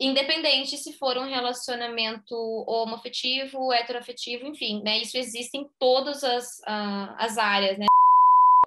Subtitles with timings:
[0.00, 2.34] independente se for um relacionamento
[2.66, 4.98] homoafetivo, heteroafetivo, enfim, né?
[4.98, 7.86] Isso existe em todas as, uh, as áreas, né?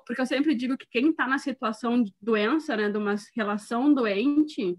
[0.06, 3.94] Porque eu sempre digo que quem está na situação de doença, né, de uma relação
[3.94, 4.76] doente,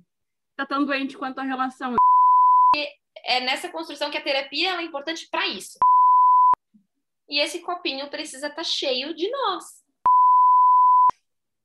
[0.51, 1.95] está tão doente quanto a relação.
[3.25, 5.79] É nessa construção que a terapia é importante para isso.
[7.29, 9.65] E esse copinho precisa estar tá cheio de nós.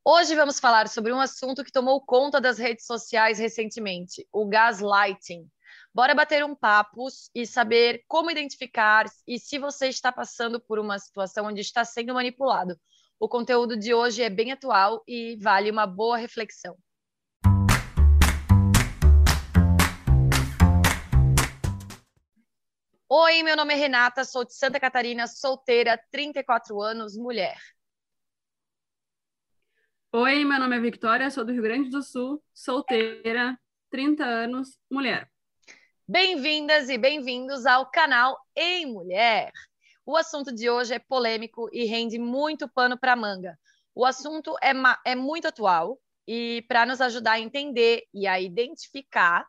[0.07, 5.49] Hoje vamos falar sobre um assunto que tomou conta das redes sociais recentemente, o gaslighting.
[5.91, 10.99] Bora bater um papo e saber como identificar e se você está passando por uma
[10.99, 12.79] situação onde está sendo manipulado.
[13.19, 16.77] O conteúdo de hoje é bem atual e vale uma boa reflexão.
[23.09, 27.57] Oi, meu nome é Renata, sou de Santa Catarina, solteira, 34 anos, mulher.
[30.17, 35.29] Oi, meu nome é Victoria, sou do Rio Grande do Sul, solteira, 30 anos, mulher.
[36.07, 39.51] Bem-vindas e bem-vindos ao canal Em Mulher.
[40.05, 43.59] O assunto de hoje é polêmico e rende muito pano para manga.
[43.93, 44.71] O assunto é,
[45.03, 49.45] é muito atual e para nos ajudar a entender e a identificar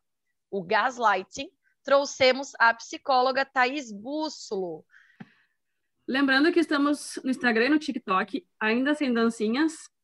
[0.50, 1.48] o gaslighting,
[1.84, 4.84] trouxemos a psicóloga Thaís Bússolo.
[6.08, 9.94] Lembrando que estamos no Instagram e no TikTok, ainda sem dancinhas,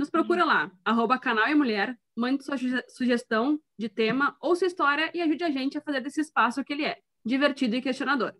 [0.00, 2.56] nos procura lá, arroba canal e mulher, mande sua
[2.88, 6.72] sugestão de tema ou sua história e ajude a gente a fazer desse espaço que
[6.72, 8.34] ele é, divertido e questionador.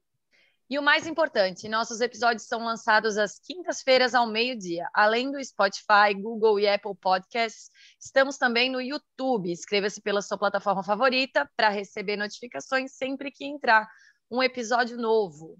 [0.70, 4.89] E o mais importante, nossos episódios são lançados às quintas-feiras ao meio-dia.
[4.94, 7.69] Além do Spotify, Google e Apple Podcasts,
[8.00, 9.50] estamos também no YouTube.
[9.50, 13.86] Inscreva-se pela sua plataforma favorita para receber notificações sempre que entrar
[14.30, 15.58] um episódio novo.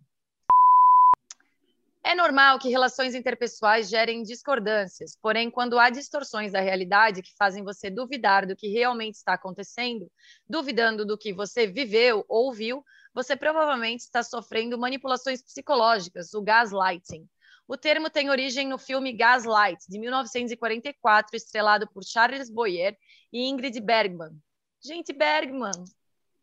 [2.03, 7.63] É normal que relações interpessoais gerem discordâncias, porém, quando há distorções da realidade que fazem
[7.63, 10.11] você duvidar do que realmente está acontecendo,
[10.49, 17.29] duvidando do que você viveu ou viu, você provavelmente está sofrendo manipulações psicológicas, o gaslighting.
[17.69, 22.97] O termo tem origem no filme Gaslight, de 1944, estrelado por Charles Boyer
[23.33, 24.37] e Ingrid Bergman.
[24.83, 25.85] Gente, Bergman!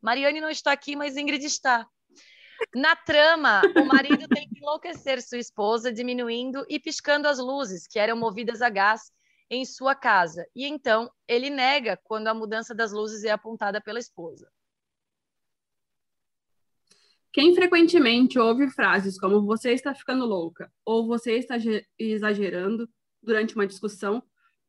[0.02, 1.86] Mariane não está aqui, mas Ingrid está.
[2.75, 8.00] Na trama, o marido tem que enlouquecer sua esposa, diminuindo e piscando as luzes, que
[8.00, 9.12] eram movidas a gás,
[9.50, 10.45] em sua casa.
[10.56, 14.50] E então ele nega quando a mudança das luzes é apontada pela esposa.
[17.31, 21.56] Quem frequentemente ouve frases como você está ficando louca ou você está
[21.97, 22.89] exagerando
[23.22, 24.24] durante uma discussão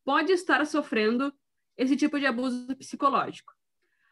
[0.05, 1.33] pode estar sofrendo
[1.75, 3.53] esse tipo de abuso psicológico.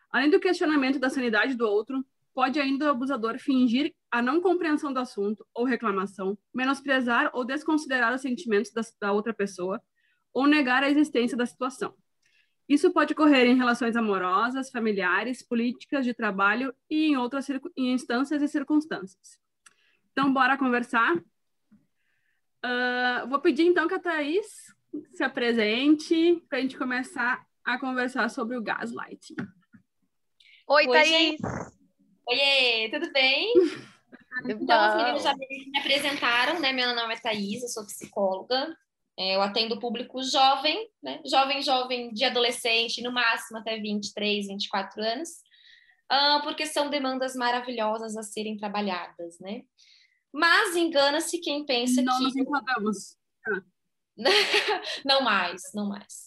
[0.10, 2.04] Além do questionamento da sanidade do outro,
[2.38, 8.14] pode ainda o abusador fingir a não compreensão do assunto ou reclamação, menosprezar ou desconsiderar
[8.14, 9.82] os sentimentos da, da outra pessoa
[10.32, 11.96] ou negar a existência da situação.
[12.70, 18.40] Isso pode ocorrer em relações amorosas, familiares, políticas, de trabalho e em outras em instâncias
[18.44, 19.40] e circunstâncias.
[20.12, 21.18] Então, bora conversar.
[22.64, 24.46] Uh, vou pedir então que a Thaís
[25.12, 29.38] se apresente para a gente começar a conversar sobre o gaslighting.
[30.68, 31.42] Oi, Oi Thaís!
[31.42, 31.77] Gente.
[32.28, 33.54] Oiê, tudo bem?
[34.50, 35.48] Então, os meninos já me
[35.80, 36.74] apresentaram, né?
[36.74, 38.76] Meu nome é Thaís, eu sou psicóloga.
[39.18, 41.22] É, eu atendo o público jovem, né?
[41.26, 45.30] Jovem, jovem, de adolescente, no máximo até 23, 24 anos,
[46.12, 49.62] uh, porque são demandas maravilhosas a serem trabalhadas, né?
[50.32, 52.24] Mas engana-se quem pensa não que.
[52.24, 53.18] Não nos enquadramos.
[55.06, 56.27] não mais, não mais.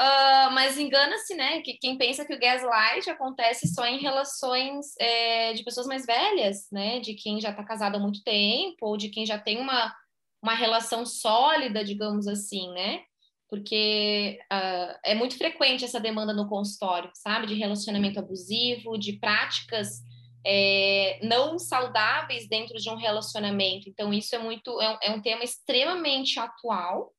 [0.00, 1.60] Uh, mas engana-se, né?
[1.60, 6.68] Que quem pensa que o gaslight acontece só em relações é, de pessoas mais velhas,
[6.70, 7.00] né?
[7.00, 9.92] De quem já está casado há muito tempo, ou de quem já tem uma,
[10.40, 13.02] uma relação sólida, digamos assim, né?
[13.50, 17.48] Porque uh, é muito frequente essa demanda no consultório, sabe?
[17.48, 20.00] De relacionamento abusivo, de práticas
[20.46, 23.88] é, não saudáveis dentro de um relacionamento.
[23.88, 27.12] Então, isso é muito é, é um tema extremamente atual,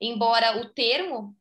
[0.00, 1.36] embora o termo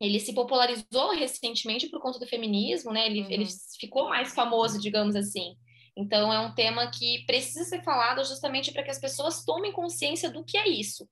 [0.00, 3.06] ele se popularizou recentemente por conta do feminismo, né?
[3.06, 3.30] Ele, uhum.
[3.30, 3.46] ele
[3.80, 5.56] ficou mais famoso, digamos assim.
[5.96, 10.30] Então, é um tema que precisa ser falado justamente para que as pessoas tomem consciência
[10.30, 11.08] do que é isso.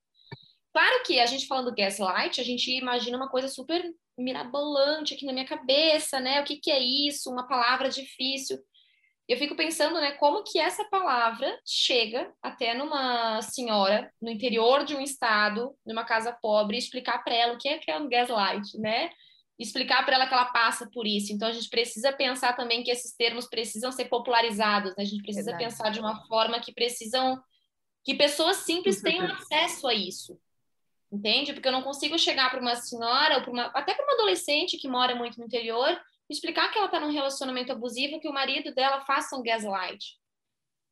[0.72, 3.82] Claro que a gente falando gaslight, a gente imagina uma coisa super
[4.18, 6.40] mirabolante aqui na minha cabeça, né?
[6.40, 7.30] O que, que é isso?
[7.30, 8.58] Uma palavra difícil
[9.28, 14.94] eu fico pensando, né, como que essa palavra chega até numa senhora no interior de
[14.94, 18.08] um estado, numa casa pobre, e explicar para ela o que é que é um
[18.08, 19.10] gaslight, né?
[19.58, 21.32] Explicar para ela que ela passa por isso.
[21.32, 25.02] Então a gente precisa pensar também que esses termos precisam ser popularizados, né?
[25.02, 25.64] A gente precisa Exato.
[25.64, 27.40] pensar de uma forma que precisam
[28.04, 30.36] que pessoas simples tenham acesso a isso.
[31.12, 31.52] Entende?
[31.52, 34.88] Porque eu não consigo chegar para uma senhora ou uma, até para uma adolescente que
[34.88, 35.96] mora muito no interior
[36.32, 40.16] explicar que ela está num relacionamento abusivo, que o marido dela faça um gaslight.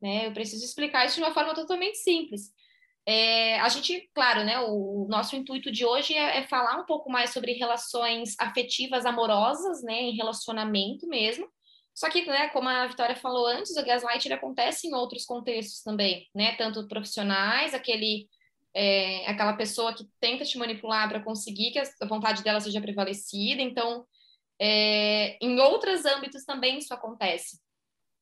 [0.00, 0.26] Né?
[0.26, 2.52] Eu preciso explicar isso de uma forma totalmente simples.
[3.06, 7.10] É, a gente, claro, né, o, nosso intuito de hoje é, é, falar um pouco
[7.10, 11.48] mais sobre relações afetivas amorosas, né, em relacionamento mesmo.
[11.94, 16.28] Só que, né, como a Vitória falou antes, o gaslight acontece em outros contextos também,
[16.34, 18.28] né, tanto profissionais, aquele
[18.74, 23.60] é, aquela pessoa que tenta te manipular para conseguir que a vontade dela seja prevalecida.
[23.60, 24.06] Então,
[24.60, 27.58] é, em outros âmbitos também isso acontece.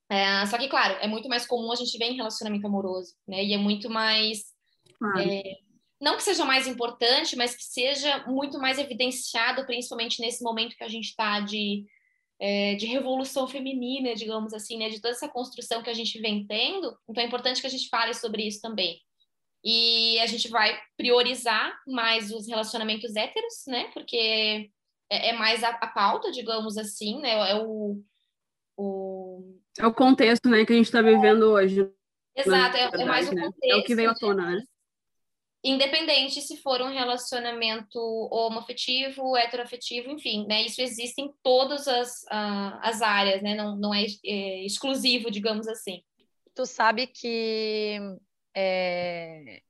[0.09, 3.45] É, só que, claro, é muito mais comum a gente ver em relacionamento amoroso, né?
[3.45, 4.45] E é muito mais.
[5.19, 5.59] É,
[6.01, 10.85] não que seja mais importante, mas que seja muito mais evidenciado, principalmente nesse momento que
[10.85, 11.85] a gente está de,
[12.41, 14.89] é, de revolução feminina, digamos assim, né?
[14.89, 16.97] De toda essa construção que a gente vem tendo.
[17.09, 19.03] Então é importante que a gente fale sobre isso também.
[19.65, 23.91] E a gente vai priorizar mais os relacionamentos héteros, né?
[23.93, 24.71] Porque
[25.11, 27.51] é, é mais a, a, pauta, digamos assim, né?
[27.51, 28.03] É o,
[28.77, 29.59] o...
[29.79, 31.91] É o contexto, né, que a gente está vivendo hoje.
[32.35, 33.59] Exato, é, verdade, é, mais o contexto.
[33.61, 33.71] Né?
[33.71, 34.63] É o que veio à tona, né?
[35.65, 37.99] Independente se for um relacionamento
[38.31, 40.63] homoafetivo, heteroafetivo, enfim, né?
[40.63, 43.57] Isso existe em todas as, uh, as áreas, né?
[43.57, 46.03] Não, não é, é exclusivo, digamos assim.
[46.55, 47.99] Tu sabe que
[48.55, 49.61] é,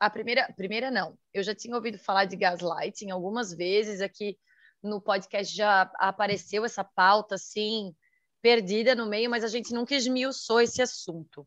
[0.00, 1.16] a primeira, primeira não.
[1.32, 4.36] Eu já tinha ouvido falar de gaslighting algumas vezes aqui
[4.82, 7.94] no podcast já apareceu essa pauta assim
[8.40, 11.46] perdida no meio, mas a gente nunca esmiuçou esse assunto.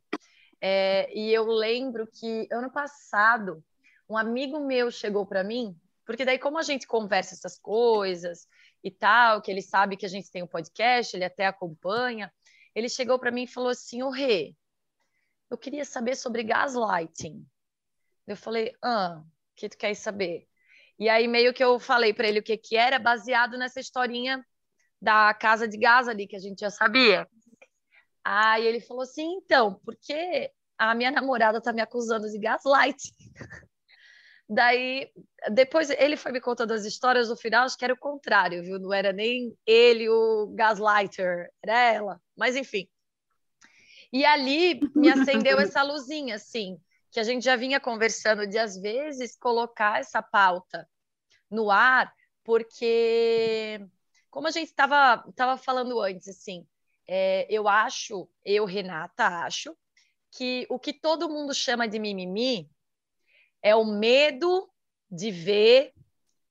[0.60, 3.64] É, e eu lembro que ano passado
[4.10, 8.48] um amigo meu chegou para mim, porque daí como a gente conversa essas coisas
[8.84, 12.34] e tal, que ele sabe que a gente tem um podcast, ele até acompanha,
[12.76, 14.56] ele chegou para mim e falou assim: "O Rê,
[15.50, 17.46] eu queria saber sobre gaslighting".
[18.28, 20.49] Eu falei: "Ah, o que tu quer saber?"
[21.00, 24.46] E aí meio que eu falei para ele o que que era, baseado nessa historinha
[25.02, 27.26] da casa de gás ali que a gente já sabia.
[28.24, 33.14] Aí ele falou assim: "Então, porque a minha namorada tá me acusando de gaslighting".
[34.52, 35.10] Daí,
[35.52, 38.80] depois ele foi me contando as histórias, no final acho que era o contrário, viu?
[38.80, 42.22] Não era nem ele o gaslighter, era ela.
[42.36, 42.90] Mas enfim.
[44.12, 48.78] E ali me acendeu essa luzinha, assim, que a gente já vinha conversando de às
[48.80, 50.88] vezes colocar essa pauta
[51.50, 52.14] no ar,
[52.44, 53.80] porque
[54.30, 56.68] como a gente estava tava falando antes, assim,
[57.08, 59.76] é, eu acho, eu, Renata, acho
[60.32, 62.70] que o que todo mundo chama de mimimi
[63.62, 64.70] é o medo
[65.10, 65.94] de ver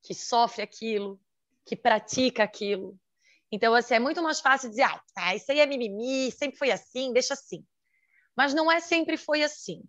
[0.02, 1.20] que sofre aquilo,
[1.64, 2.98] que pratica aquilo.
[3.52, 7.12] Então, assim, é muito mais fácil dizer, ah, isso aí é mimimi, sempre foi assim,
[7.12, 7.64] deixa assim.
[8.36, 9.82] Mas não é sempre foi assim.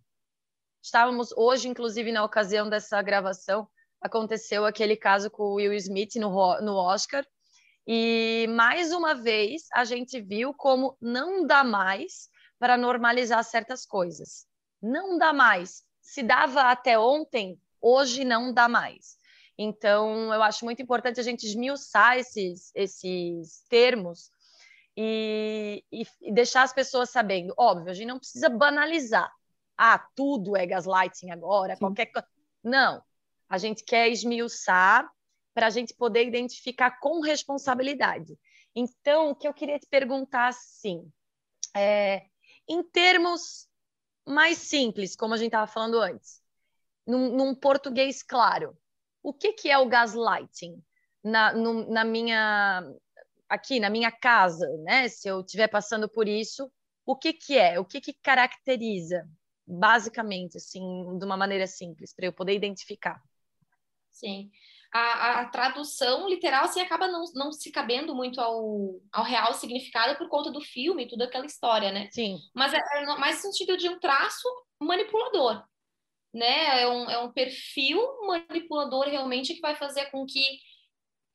[0.89, 3.69] Estávamos hoje, inclusive, na ocasião dessa gravação,
[4.01, 7.23] aconteceu aquele caso com o Will Smith no, no Oscar.
[7.85, 12.27] E mais uma vez a gente viu como não dá mais
[12.57, 14.47] para normalizar certas coisas.
[14.81, 15.83] Não dá mais.
[16.01, 19.15] Se dava até ontem, hoje não dá mais.
[19.59, 24.31] Então, eu acho muito importante a gente esmiuçar esses, esses termos
[24.97, 27.53] e, e, e deixar as pessoas sabendo.
[27.55, 29.31] Óbvio, a gente não precisa banalizar
[29.81, 31.79] ah, tudo é gaslighting agora, Sim.
[31.79, 32.27] qualquer coisa.
[32.61, 33.01] Não.
[33.47, 35.09] A gente quer esmiuçar
[35.53, 38.37] para a gente poder identificar com responsabilidade.
[38.75, 41.09] Então, o que eu queria te perguntar, assim,
[41.73, 42.25] é,
[42.67, 43.69] em termos
[44.27, 46.41] mais simples, como a gente estava falando antes,
[47.07, 48.77] num, num, português claro,
[49.23, 50.83] o que, que é o gaslighting
[51.23, 52.83] na, no, na minha
[53.47, 55.07] aqui na minha casa, né?
[55.07, 56.69] Se eu estiver passando por isso,
[57.05, 57.79] o que que é?
[57.79, 59.27] O que que caracteriza
[59.69, 60.81] basicamente, assim,
[61.17, 63.21] de uma maneira simples, para eu poder identificar.
[64.11, 64.49] Sim.
[64.91, 70.17] A, a, tradução literal assim, acaba não, não se cabendo muito ao, ao real significado
[70.17, 72.09] por conta do filme, toda aquela história, né?
[72.11, 72.39] Sim.
[72.55, 74.47] Mas é, é mais no sentido de um traço
[74.79, 75.63] manipulador,
[76.33, 76.81] né?
[76.81, 80.57] É um, é um perfil manipulador realmente que vai fazer com que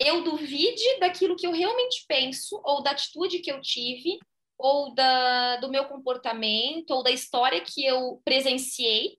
[0.00, 4.18] eu duvide daquilo que eu realmente penso ou da atitude que eu tive
[4.58, 9.18] ou da, do meu comportamento, ou da história que eu presenciei.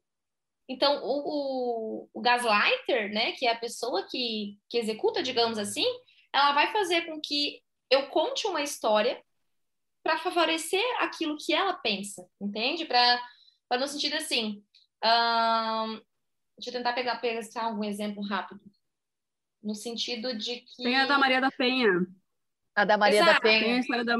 [0.67, 5.85] Então, o, o, o gaslighter, né, que é a pessoa que, que executa, digamos assim,
[6.33, 9.21] ela vai fazer com que eu conte uma história
[10.03, 12.85] para favorecer aquilo que ela pensa, entende?
[12.85, 13.19] Para
[13.71, 14.63] no sentido assim.
[16.57, 18.61] deixa eu tentar pegar, pegar algum exemplo rápido.
[19.63, 20.83] No sentido de que.
[20.83, 22.05] Tem a da Maria da Penha.
[22.75, 23.33] A da Maria Exato.
[23.33, 23.63] da Penha.
[23.63, 24.15] Tem a história da,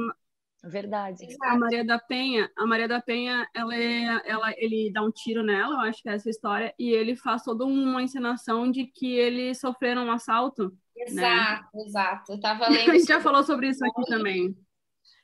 [0.65, 1.27] Verdade.
[1.43, 5.43] A Maria da Penha, a Maria da Penha, ela, é, ela, ele dá um tiro
[5.43, 9.15] nela, eu acho que é essa história, e ele faz toda uma encenação de que
[9.15, 11.83] eles sofreram um assalto Exato, né?
[11.85, 12.31] exato.
[12.31, 12.91] Eu tava lendo.
[12.91, 14.45] A gente já falou sobre isso aqui também.
[14.45, 14.55] Eu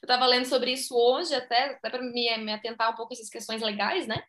[0.08, 3.30] estava lendo sobre isso hoje, até, até para me, me atentar um pouco a essas
[3.30, 4.22] questões legais, né?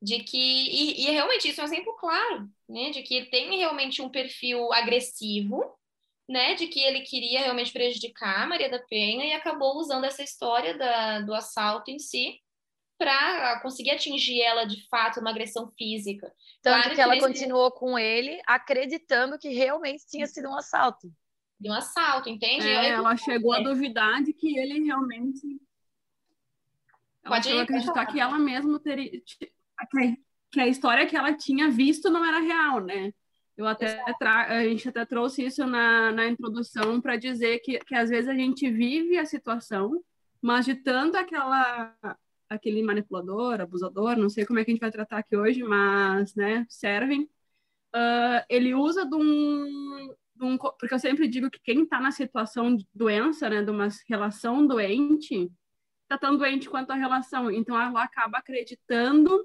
[0.00, 2.90] De que, e, e realmente isso é um exemplo claro, né?
[2.90, 5.64] De que tem realmente um perfil agressivo,
[6.28, 6.54] né?
[6.54, 10.76] De que ele queria realmente prejudicar a Maria da Penha e acabou usando essa história
[10.76, 12.40] da, do assalto em si
[12.96, 16.32] para conseguir atingir ela de fato uma agressão física.
[16.62, 17.26] Tanto claro que, que ela nesse...
[17.26, 21.12] continuou com ele, acreditando que realmente tinha sido um assalto.
[21.58, 22.66] De um assalto, entende?
[22.66, 23.60] É, ela chegou é.
[23.60, 25.60] a duvidar de que ele realmente.
[27.24, 29.10] Ela Pode chegou a acreditar que ela mesma teria.
[30.50, 33.12] Que a história que ela tinha visto não era real, né?
[33.56, 38.10] Eu até a gente até trouxe isso na, na introdução para dizer que, que às
[38.10, 40.02] vezes a gente vive a situação,
[40.42, 41.94] mas de tanto aquela
[42.48, 46.34] aquele manipulador, abusador, não sei como é que a gente vai tratar aqui hoje, mas,
[46.34, 47.22] né, servem.
[47.94, 52.10] Uh, ele usa de um, de um, Porque eu sempre digo que quem está na
[52.10, 55.50] situação de doença, né, de uma relação doente,
[56.02, 57.50] está tão doente quanto a relação.
[57.50, 59.44] Então, ela acaba acreditando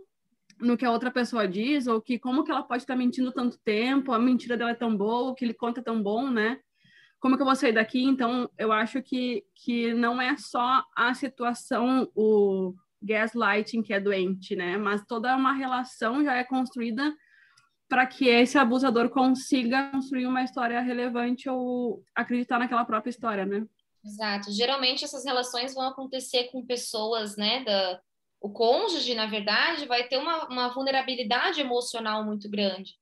[0.59, 3.57] no que a outra pessoa diz, ou que como que ela pode estar mentindo tanto
[3.59, 6.59] tempo, a mentira dela é tão boa, o que ele conta é tão bom, né?
[7.19, 8.03] Como que eu vou sair daqui?
[8.03, 14.55] Então, eu acho que, que não é só a situação, o, gaslighting que é doente,
[14.55, 14.77] né?
[14.77, 17.15] Mas toda uma relação já é construída
[17.87, 23.65] para que esse abusador consiga construir uma história relevante ou acreditar naquela própria história, né?
[24.05, 24.51] Exato.
[24.51, 27.99] Geralmente essas relações vão acontecer com pessoas, né, da
[28.41, 32.93] o cônjuge, na verdade, vai ter uma, uma vulnerabilidade emocional muito grande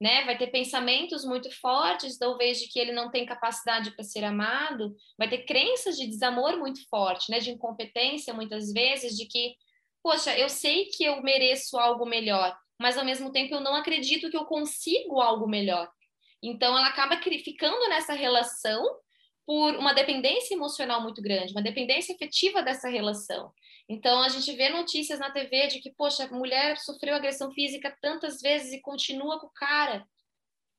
[0.00, 0.24] né?
[0.24, 4.96] Vai ter pensamentos muito fortes, talvez de que ele não tem capacidade para ser amado,
[5.18, 7.38] vai ter crenças de desamor muito forte, né?
[7.38, 9.54] De incompetência muitas vezes, de que,
[10.02, 14.30] poxa, eu sei que eu mereço algo melhor, mas ao mesmo tempo eu não acredito
[14.30, 15.90] que eu consigo algo melhor.
[16.42, 18.82] Então ela acaba ficando nessa relação
[19.46, 23.52] por uma dependência emocional muito grande, uma dependência efetiva dessa relação.
[23.92, 27.92] Então, a gente vê notícias na TV de que, poxa, a mulher sofreu agressão física
[28.00, 30.06] tantas vezes e continua com o cara.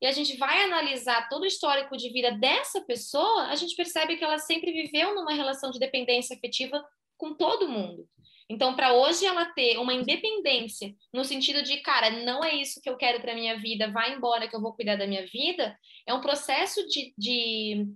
[0.01, 4.15] E a gente vai analisar todo o histórico de vida dessa pessoa, a gente percebe
[4.15, 6.81] que ela sempre viveu numa relação de dependência afetiva
[7.17, 8.07] com todo mundo.
[8.49, 12.89] Então, para hoje ela ter uma independência, no sentido de, cara, não é isso que
[12.89, 15.77] eu quero para minha vida, vai embora que eu vou cuidar da minha vida,
[16.07, 17.87] é um processo de, de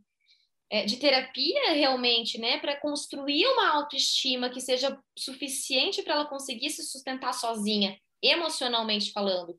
[0.86, 6.84] de terapia realmente, né, para construir uma autoestima que seja suficiente para ela conseguir se
[6.84, 9.58] sustentar sozinha, emocionalmente falando.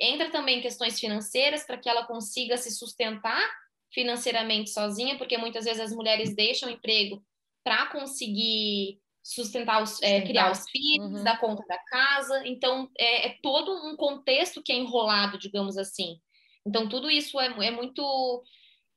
[0.00, 3.50] Entra também questões financeiras para que ela consiga se sustentar
[3.92, 7.24] financeiramente sozinha, porque muitas vezes as mulheres deixam o emprego
[7.64, 11.24] para conseguir sustentar os, é, criar os filhos, uhum.
[11.24, 12.46] dar conta da casa.
[12.46, 16.20] Então, é, é, todo um contexto que é enrolado, digamos assim.
[16.66, 18.42] Então, tudo isso é, é muito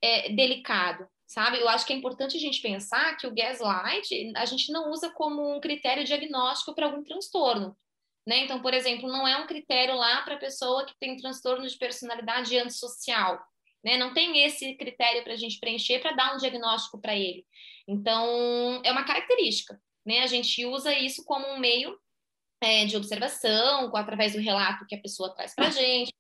[0.01, 1.59] é, delicado sabe?
[1.59, 5.11] Eu acho que é importante a gente pensar que o gaslight a gente não usa
[5.11, 7.77] como um critério diagnóstico para algum transtorno.
[8.25, 8.43] Né?
[8.43, 11.77] Então, por exemplo, não é um critério lá para a pessoa que tem transtorno de
[11.77, 13.39] personalidade antissocial.
[13.83, 13.97] Né?
[13.97, 17.45] Não tem esse critério para a gente preencher para dar um diagnóstico para ele.
[17.87, 19.79] Então, é uma característica.
[20.05, 20.19] Né?
[20.23, 21.97] A gente usa isso como um meio
[22.61, 26.11] é, de observação, através do relato que a pessoa traz para a gente.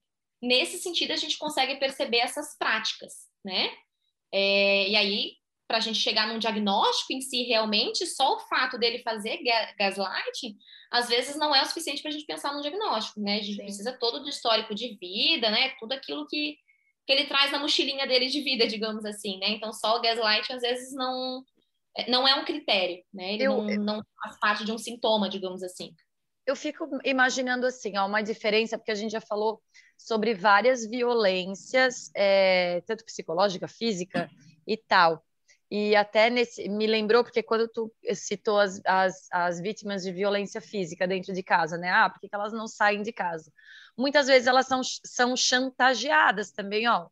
[0.41, 3.71] Nesse sentido, a gente consegue perceber essas práticas, né?
[4.31, 5.31] É, e aí,
[5.67, 9.39] para a gente chegar num diagnóstico em si realmente, só o fato dele fazer
[9.77, 10.57] gaslighting,
[10.91, 13.37] às vezes não é o suficiente para a gente pensar num diagnóstico, né?
[13.37, 13.63] A gente Sim.
[13.63, 15.73] precisa todo do histórico de vida, né?
[15.79, 16.57] Tudo aquilo que,
[17.05, 19.49] que ele traz na mochilinha dele de vida, digamos assim, né?
[19.49, 21.43] Então, só o gaslighting às vezes não,
[21.97, 23.33] é, não é um critério, né?
[23.33, 25.93] Ele eu, não, não faz parte de um sintoma, digamos assim.
[26.45, 29.61] Eu fico imaginando assim, ó, uma diferença, porque a gente já falou
[29.97, 34.29] sobre várias violências, é, tanto psicológica, física
[34.65, 35.25] e tal.
[35.69, 40.61] E até nesse, me lembrou, porque quando tu citou as, as, as vítimas de violência
[40.61, 41.89] física dentro de casa, né?
[41.89, 43.51] Ah, por que elas não saem de casa?
[43.97, 47.09] Muitas vezes elas são, são chantageadas também, ó.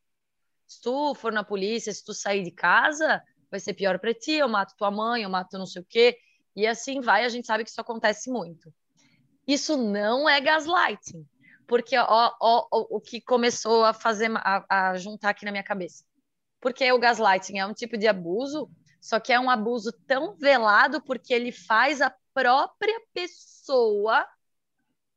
[0.65, 4.33] Se tu for na polícia, se tu sair de casa, vai ser pior para ti,
[4.33, 6.17] eu mato tua mãe, eu mato não sei o quê.
[6.55, 8.73] E assim vai, a gente sabe que isso acontece muito.
[9.45, 11.27] Isso não é gaslighting
[11.67, 12.05] porque ó,
[12.41, 16.03] ó, ó, o que começou a fazer a, a juntar aqui na minha cabeça.
[16.61, 18.69] Porque o gaslighting é um tipo de abuso,
[19.01, 24.27] só que é um abuso tão velado porque ele faz a própria pessoa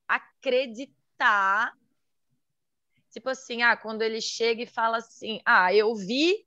[0.09, 1.75] acreditar.
[3.11, 6.47] Tipo assim, ah, quando ele chega e fala assim: "Ah, eu vi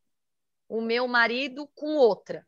[0.69, 2.45] o meu marido com outra".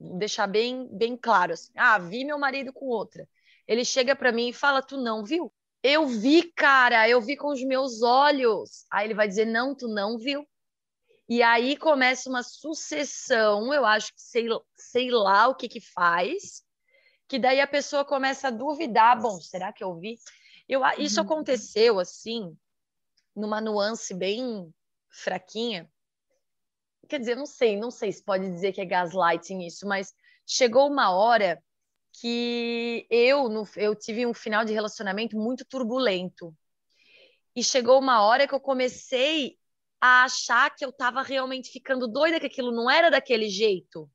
[0.00, 3.28] Vou deixar bem bem claro assim: "Ah, vi meu marido com outra".
[3.66, 7.48] Ele chega para mim e fala: "Tu não viu?" Eu vi, cara, eu vi com
[7.48, 8.84] os meus olhos.
[8.90, 10.46] Aí ele vai dizer: Não, tu não viu.
[11.28, 16.64] E aí começa uma sucessão, eu acho que sei, sei lá o que que faz,
[17.28, 20.16] que daí a pessoa começa a duvidar, bom, será que eu vi?
[20.66, 21.26] Eu, isso uhum.
[21.26, 22.56] aconteceu assim,
[23.36, 24.72] numa nuance bem
[25.10, 25.90] fraquinha.
[27.06, 30.14] Quer dizer, não sei, não sei se pode dizer que é gaslighting isso, mas
[30.46, 31.62] chegou uma hora
[32.20, 36.54] que eu, no, eu tive um final de relacionamento muito turbulento.
[37.54, 39.58] E chegou uma hora que eu comecei
[40.00, 44.10] a achar que eu estava realmente ficando doida, que aquilo não era daquele jeito.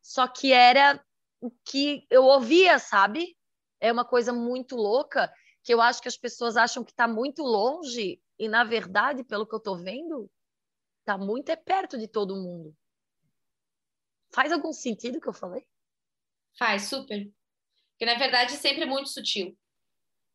[0.00, 1.04] Só que era
[1.40, 3.36] o que eu ouvia, sabe?
[3.80, 7.42] É uma coisa muito louca que eu acho que as pessoas acham que está muito
[7.42, 10.30] longe e na verdade, pelo que eu estou vendo,
[11.00, 12.74] está muito é perto de todo mundo.
[14.30, 15.66] Faz algum sentido o que eu falei?
[16.58, 17.30] Faz, super.
[17.92, 19.56] Porque na verdade sempre é muito sutil.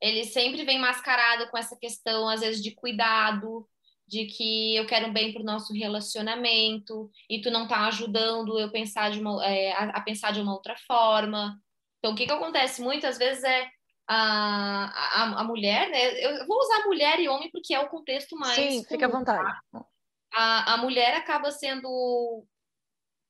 [0.01, 3.67] Ele sempre vem mascarado com essa questão, às vezes, de cuidado,
[4.05, 8.59] de que eu quero um bem para o nosso relacionamento e tu não tá ajudando
[8.59, 11.57] eu pensar de uma, é, a, a, pensar de uma outra forma.
[11.99, 13.69] Então, o que, que acontece muitas vezes é
[14.07, 16.25] a, a, a mulher, né?
[16.25, 18.55] Eu vou usar mulher e homem porque é o contexto mais.
[18.55, 19.57] Sim, comum, fica à vontade.
[19.71, 19.85] Tá?
[20.33, 22.45] A, a mulher acaba sendo.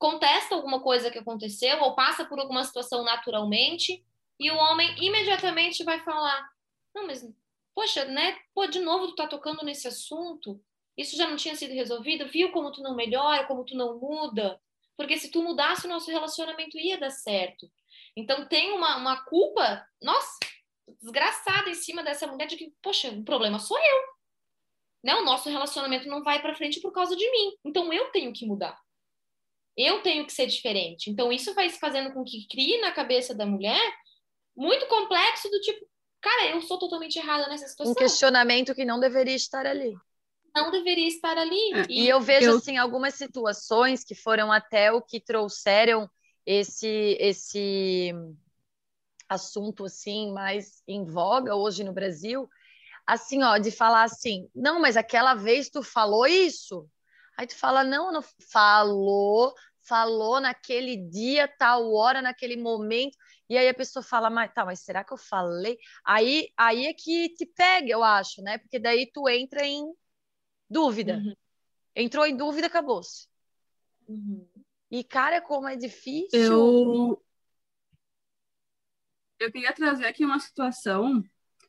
[0.03, 4.05] Contesta alguma coisa que aconteceu ou passa por alguma situação naturalmente
[4.38, 6.45] e o homem imediatamente vai falar:
[6.93, 7.25] Não, mas,
[7.74, 8.38] poxa, né?
[8.53, 10.62] Pô, de novo tu tá tocando nesse assunto.
[10.98, 12.27] Isso já não tinha sido resolvido?
[12.27, 14.60] Viu como tu não melhora, como tu não muda?
[14.98, 17.72] Porque se tu mudasse o nosso relacionamento ia dar certo.
[18.13, 20.38] Então tem uma, uma culpa, nossa,
[21.01, 24.01] desgraçada em cima dessa mulher de que, poxa, o problema sou eu.
[25.01, 25.15] Né?
[25.15, 27.57] O nosso relacionamento não vai para frente por causa de mim.
[27.63, 28.82] Então eu tenho que mudar.
[29.75, 31.10] Eu tenho que ser diferente.
[31.10, 33.82] Então isso vai se fazendo com que crie na cabeça da mulher
[34.56, 35.86] muito complexo do tipo,
[36.22, 37.92] cara, eu sou totalmente errada nessa situação.
[37.92, 39.94] Um questionamento que não deveria estar ali.
[40.56, 41.74] Não deveria estar ali.
[41.74, 42.58] É, e, e, eu vejo eu...
[42.58, 46.08] assim algumas situações que foram até o que trouxeram
[46.46, 48.13] esse esse
[49.27, 52.48] assunto assim mais em voga hoje no Brasil,
[53.05, 56.88] assim, ó, de falar assim, não, mas aquela vez tu falou isso.
[57.37, 59.53] Aí tu fala, não, não falou,
[59.87, 63.17] falou naquele dia, tal hora, naquele momento.
[63.50, 65.77] E aí a pessoa fala, mas tá, mas será que eu falei?
[66.05, 68.57] Aí, aí é que te pega, eu acho, né?
[68.57, 69.83] Porque daí tu entra em
[70.69, 71.17] dúvida.
[71.17, 71.35] Uhum.
[71.96, 73.27] Entrou em dúvida, acabou-se.
[74.07, 74.48] Uhum.
[74.89, 76.39] E, cara, como é difícil.
[76.39, 77.24] Eu,
[79.39, 81.24] eu queria trazer aqui uma situação.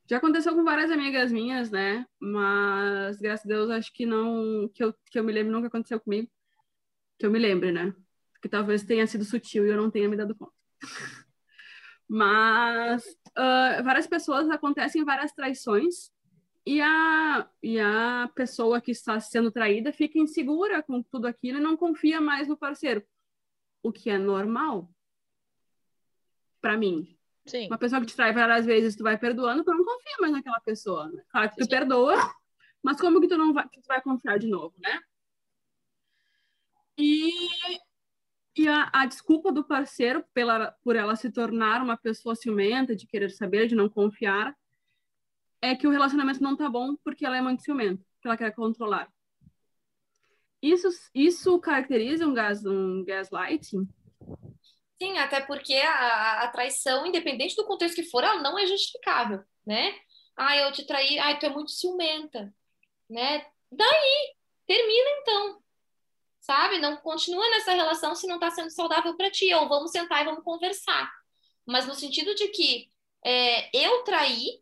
[0.07, 2.07] Já aconteceu com várias amigas minhas, né?
[2.21, 4.69] Mas, graças a Deus, acho que não.
[4.75, 6.31] Que eu, que eu me lembro, nunca aconteceu comigo.
[7.19, 7.95] Que eu me lembre, né?
[8.43, 10.53] Que talvez tenha sido sutil e eu não tenha me dado conta.
[12.09, 16.13] Mas uh, várias pessoas acontecem várias traições
[16.67, 21.63] e a, e a pessoa que está sendo traída fica insegura com tudo aquilo e
[21.63, 23.03] não confia mais no parceiro.
[23.83, 24.91] O que é normal
[26.61, 27.15] para mim.
[27.47, 27.67] Sim.
[27.67, 30.61] Uma pessoa que te trai várias vezes, tu vai perdoando, tu não confia mais naquela
[30.61, 31.09] pessoa.
[31.11, 31.23] Né?
[31.31, 31.71] Claro que tu Sim.
[31.71, 32.17] perdoa,
[32.83, 34.99] mas como que tu não vai, que tu vai confiar de novo, né?
[36.97, 37.31] E,
[38.57, 43.07] e a, a, desculpa do parceiro pela, por ela se tornar uma pessoa ciumenta, de
[43.07, 44.57] querer saber, de não confiar,
[45.61, 48.55] é que o relacionamento não tá bom porque ela é muito ciumenta, que ela quer
[48.55, 49.11] controlar.
[50.63, 53.87] Isso, isso caracteriza um, gas, um gaslighting?
[55.03, 59.43] Sim, até porque a, a, traição, independente do contexto que for, ela não é justificável,
[59.67, 59.95] né?
[60.37, 62.55] Ah, eu te traí, ah, tu é muito ciumenta,
[63.11, 63.47] né?
[63.71, 64.35] Daí,
[64.67, 65.63] termina então,
[66.41, 66.79] sabe?
[66.79, 70.25] Não continua nessa relação se não está sendo saudável para ti, ou vamos sentar e
[70.25, 71.11] vamos conversar.
[71.67, 72.89] Mas no sentido de que
[73.25, 74.61] é, eu traí,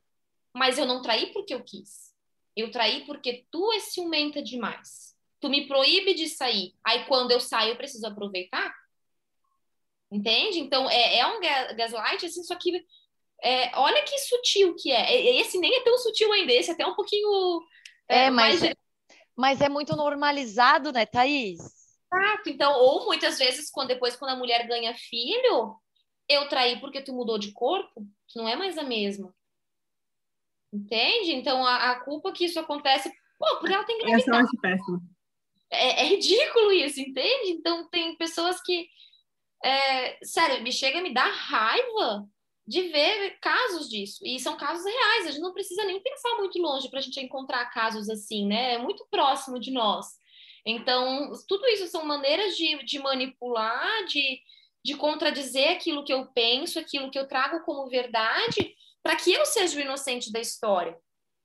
[0.55, 2.13] mas eu não traí porque eu quis.
[2.57, 5.15] Eu traí porque tu é ciumenta demais.
[5.41, 6.75] Tu me proíbe de sair.
[6.85, 8.73] Aí quando eu saio, eu preciso aproveitar.
[10.13, 10.61] Entende?
[10.61, 11.41] Então, é, é um
[11.75, 12.85] gaslight, assim, só que
[13.43, 15.39] é, olha que sutil que é.
[15.41, 17.63] Esse nem é tão sutil ainda, esse é até um pouquinho.
[18.07, 18.73] É, é mas, mais...
[18.73, 18.77] é,
[19.35, 21.61] mas é muito normalizado, né, Thaís?
[22.13, 22.51] Exato.
[22.51, 25.75] Então, ou muitas vezes, quando depois, quando a mulher ganha filho,
[26.29, 29.35] eu traí porque tu mudou de corpo, tu não é mais a mesma.
[30.71, 31.33] Entende?
[31.33, 34.61] Então, a, a culpa que isso acontece, pô, porque ela tem que Essa eu acho
[34.61, 35.01] péssimo.
[35.71, 37.53] É, é ridículo isso, entende?
[37.53, 38.89] Então, tem pessoas que
[39.65, 42.27] é, sério, me chega a me dar raiva
[42.67, 44.21] de ver casos disso.
[44.25, 47.21] E são casos reais, a gente não precisa nem pensar muito longe para a gente
[47.21, 48.75] encontrar casos assim, né?
[48.75, 50.07] É muito próximo de nós.
[50.65, 54.41] Então, tudo isso são maneiras de, de manipular, de,
[54.85, 59.45] de contradizer aquilo que eu penso, aquilo que eu trago como verdade, para que eu
[59.45, 60.97] seja o inocente da história.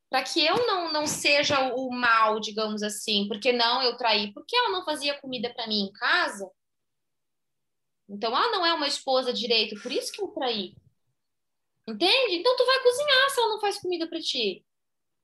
[0.10, 4.56] para que eu não, não seja o mal, digamos assim, porque não eu traí, porque
[4.56, 6.50] ela não fazia comida para mim em casa.
[8.10, 10.76] Então ela não é uma esposa direito, por isso que eu traí.
[11.88, 12.36] Entende?
[12.36, 14.66] Então tu vai cozinhar se ela não faz comida para ti.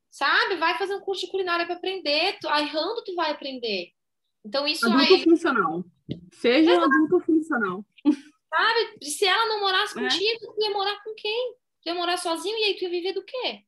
[0.10, 0.58] Sabe?
[0.58, 3.92] Vai fazer um curso de culinária para aprender, tu, errando tu vai aprender.
[4.46, 5.84] Então isso adulto aí funcional.
[6.34, 6.88] Seja Exato.
[6.88, 7.86] um adulto funcional.
[8.50, 9.06] Sabe?
[9.06, 10.02] Se ela não morasse é.
[10.02, 11.56] contigo, tu ia morar com quem?
[11.82, 13.64] Tu ia morar sozinho e aí tu ia viver do quê?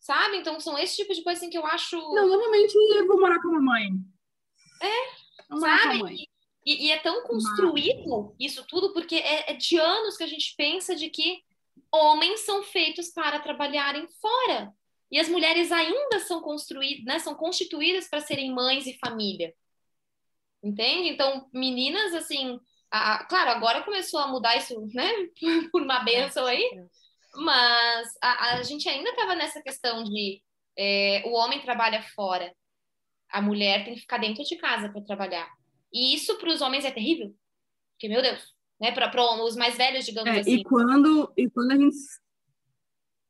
[0.00, 0.38] Sabe?
[0.38, 1.96] Então são esse tipo de coisa assim, que eu acho.
[1.96, 3.90] Não, normalmente eu vou morar com a mamãe.
[4.82, 5.48] É.
[5.50, 6.27] Vou sabe?
[6.68, 10.54] E, e, é tão construído isso tudo, porque é, é de anos que a gente
[10.54, 11.42] pensa de que
[11.90, 14.70] homens são feitos para trabalharem fora.
[15.10, 19.54] E as mulheres ainda são construídas, né, são constituídas para serem mães e família.
[20.62, 21.08] Entende?
[21.08, 25.10] Então, meninas, assim, a, claro, agora começou a mudar isso, né,
[25.72, 26.68] por uma benção aí,
[27.34, 30.42] mas a, a gente ainda estava nessa questão de
[30.76, 32.54] é, o homem trabalha fora,
[33.30, 35.57] a mulher tem que ficar dentro de casa para trabalhar.
[35.92, 37.34] E isso para os homens é terrível,
[37.92, 39.10] porque, meu Deus, né, para
[39.42, 40.54] os mais velhos, digamos é, assim.
[40.54, 41.96] E quando, e quando a gente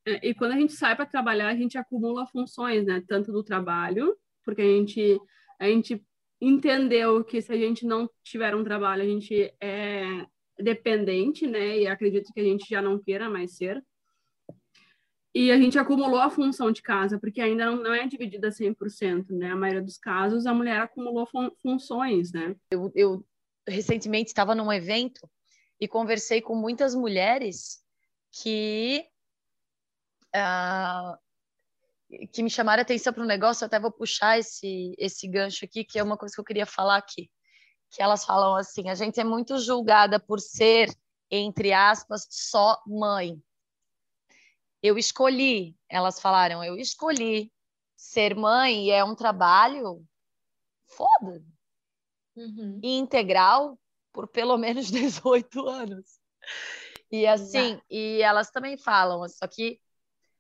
[0.09, 3.03] é, e quando a gente sai para trabalhar, a gente acumula funções, né?
[3.07, 5.21] Tanto do trabalho, porque a gente,
[5.61, 6.03] a gente
[6.41, 10.27] entendeu que se a gente não tiver um trabalho, a gente é
[10.59, 11.79] dependente, né?
[11.79, 13.85] E acredito que a gente já não queira mais ser.
[15.35, 19.31] E a gente acumulou a função de casa, porque ainda não, não é dividida 100%,
[19.31, 19.51] né?
[19.51, 22.57] A maioria dos casos, a mulher acumulou fun funções, né?
[22.71, 23.25] Eu, eu
[23.67, 25.29] recentemente estava num evento
[25.81, 27.83] e conversei com muitas mulheres
[28.31, 29.05] que
[30.35, 31.17] uh,
[32.33, 35.65] que me chamaram a atenção para um negócio, eu até vou puxar esse, esse gancho
[35.65, 37.31] aqui, que é uma coisa que eu queria falar aqui.
[37.91, 40.91] Que elas falam assim: a gente é muito julgada por ser,
[41.31, 43.41] entre aspas, só mãe.
[44.83, 47.53] Eu escolhi, elas falaram, eu escolhi
[47.97, 50.07] ser mãe e é um trabalho
[50.87, 51.45] foda.
[52.37, 52.81] Uhum.
[52.83, 53.79] E integral
[54.13, 56.19] por pelo menos 18 anos.
[57.11, 57.85] E assim, Exato.
[57.91, 59.81] e elas também falam, só que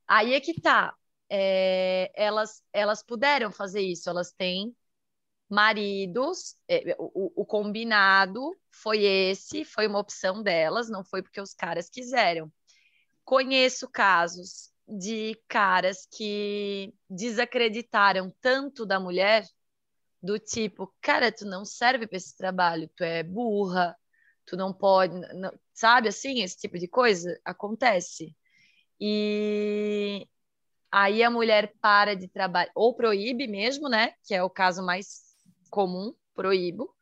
[0.08, 0.96] Aí é que tá.
[1.30, 4.74] É, elas, elas puderam fazer isso, elas têm
[5.46, 11.52] maridos, é, o, o, combinado foi esse, foi uma opção delas, não foi porque os
[11.52, 12.50] caras quiseram.
[13.28, 19.46] Conheço casos de caras que desacreditaram tanto da mulher,
[20.22, 23.94] do tipo, cara, tu não serve para esse trabalho, tu é burra,
[24.46, 28.34] tu não pode, não, sabe assim, esse tipo de coisa acontece.
[28.98, 30.26] E
[30.90, 34.14] aí a mulher para de trabalhar, ou proíbe mesmo, né?
[34.24, 35.36] Que é o caso mais
[35.68, 36.96] comum, proíbo.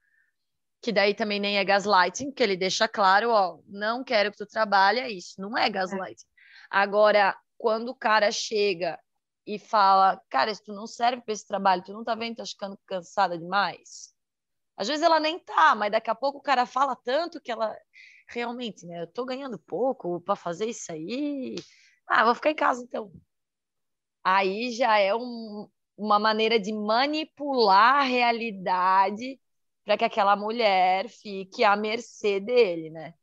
[0.81, 4.47] Que daí também nem é gaslighting, que ele deixa claro, ó, não quero que tu
[4.47, 6.27] trabalhe, é isso, não é gaslighting.
[6.27, 6.37] É.
[6.71, 8.99] Agora, quando o cara chega
[9.47, 12.47] e fala, cara, se tu não serve para esse trabalho, tu não tá vendo, tá
[12.47, 14.15] ficando cansada demais.
[14.77, 17.75] Às vezes ela nem tá, mas daqui a pouco o cara fala tanto que ela
[18.29, 21.57] realmente, né, eu tô ganhando pouco para fazer isso aí,
[22.09, 23.11] ah, vou ficar em casa então.
[24.25, 29.41] Aí já é um, uma maneira de manipular a realidade
[29.87, 33.15] para que aquela mulher fique à mercê dele, né?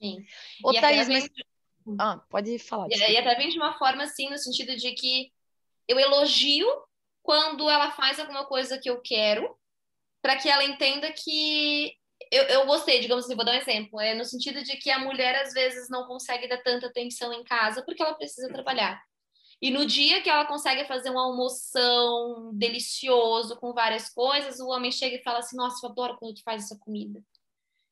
[0.00, 0.24] Sim.
[0.62, 1.28] Ô, e Thaís, mas...
[1.98, 2.86] Ah, pode falar.
[2.88, 5.32] E, e até vem de uma forma assim, no sentido de que
[5.88, 6.66] eu elogio
[7.20, 9.58] quando ela faz alguma coisa que eu quero,
[10.22, 11.92] para que ela entenda que
[12.30, 15.00] eu, eu gostei, digamos assim, vou dar um exemplo, é no sentido de que a
[15.00, 19.02] mulher às vezes não consegue dar tanta atenção em casa porque ela precisa trabalhar.
[19.64, 24.92] E no dia que ela consegue fazer uma almoção delicioso com várias coisas, o homem
[24.92, 27.24] chega e fala assim: Nossa, eu adoro quando tu faz essa comida.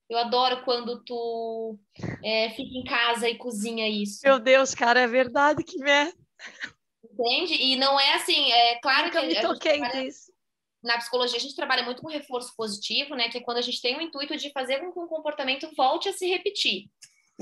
[0.07, 1.79] Eu adoro quando tu
[2.23, 4.21] é, fica em casa e cozinha isso.
[4.23, 6.15] Meu Deus, cara, é verdade que merda.
[7.03, 7.55] Entende?
[7.55, 9.27] E não é assim, é claro Nunca que.
[9.29, 10.31] me toquei nisso
[10.83, 13.29] na psicologia a gente trabalha muito com reforço positivo, né?
[13.29, 16.09] Que é quando a gente tem o intuito de fazer com que o comportamento volte
[16.09, 16.91] a se repetir.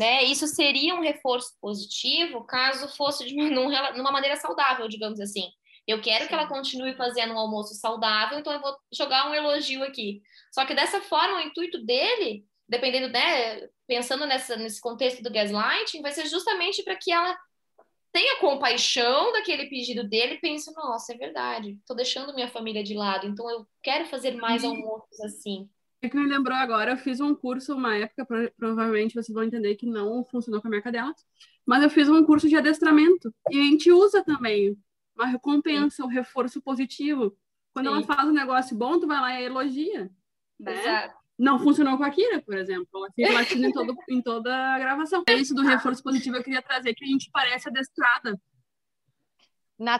[0.01, 0.25] Né?
[0.25, 5.53] Isso seria um reforço positivo caso fosse de uma, numa maneira saudável, digamos assim.
[5.87, 9.83] Eu quero que ela continue fazendo um almoço saudável, então eu vou jogar um elogio
[9.83, 10.23] aqui.
[10.53, 16.01] Só que dessa forma, o intuito dele, dependendo, né, pensando nessa, nesse contexto do gaslighting,
[16.01, 17.39] vai ser justamente para que ela
[18.11, 22.95] tenha compaixão daquele pedido dele e pense, nossa, é verdade, estou deixando minha família de
[22.95, 24.71] lado, então eu quero fazer mais uhum.
[24.71, 25.69] almoços assim.
[26.03, 29.75] É que me lembrou agora, eu fiz um curso uma época, provavelmente vocês vão entender
[29.75, 31.15] que não funcionou com a minha cadela,
[31.67, 34.77] mas eu fiz um curso de adestramento e a gente usa também
[35.15, 36.03] uma recompensa, Sim.
[36.05, 37.37] um reforço positivo.
[37.75, 37.93] Quando Sim.
[37.93, 40.11] ela faz um negócio bom, tu vai lá e elogia.
[40.59, 40.81] Né?
[40.81, 42.87] Exato não funcionou com a Kira, por exemplo.
[42.95, 45.25] Ela fica latindo em, todo, em toda a gravação.
[45.27, 48.39] É isso do reforço positivo eu queria trazer, que a gente parece adestrada.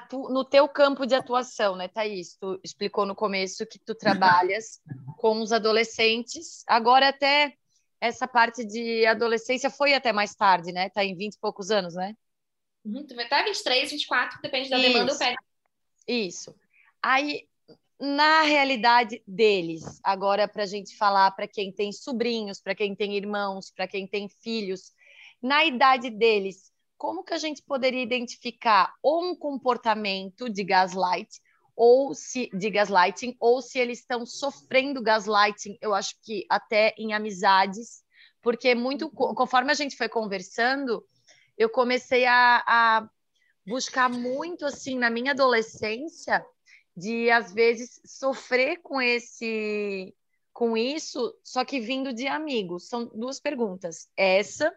[0.09, 2.37] Tu, no teu campo de atuação, né, Thaís?
[2.37, 4.81] Tu explicou no começo que tu trabalhas
[5.17, 6.63] com os adolescentes.
[6.67, 7.55] Agora até
[8.01, 10.91] essa parte de adolescência foi até mais tarde, né?
[10.91, 12.15] Tá em 20 e poucos anos, né?
[12.85, 14.87] Uhum, até 23, 24, depende da Isso.
[14.87, 15.39] demanda, eu pego.
[16.07, 16.55] Isso.
[17.03, 17.47] Aí,
[17.99, 23.17] na realidade deles, agora para a gente falar para quem tem sobrinhos, para quem tem
[23.17, 24.93] irmãos, para quem tem filhos,
[25.43, 31.41] na idade deles, como que a gente poderia identificar um comportamento de gaslight
[31.75, 37.15] ou se de gaslighting ou se eles estão sofrendo gaslighting, eu acho que até em
[37.15, 38.05] amizades,
[38.43, 39.35] porque muito uhum.
[39.35, 41.03] conforme a gente foi conversando,
[41.57, 43.09] eu comecei a, a
[43.67, 46.45] buscar muito assim na minha adolescência
[46.95, 50.15] de às vezes sofrer com esse
[50.53, 52.89] com isso, só que vindo de amigos.
[52.89, 54.07] São duas perguntas.
[54.15, 54.71] Essa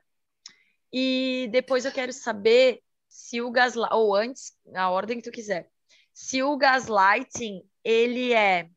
[0.94, 5.70] e depois eu quero saber se o gaslight ou antes, na ordem que tu quiser.
[6.14, 8.70] Se o gaslighting ele é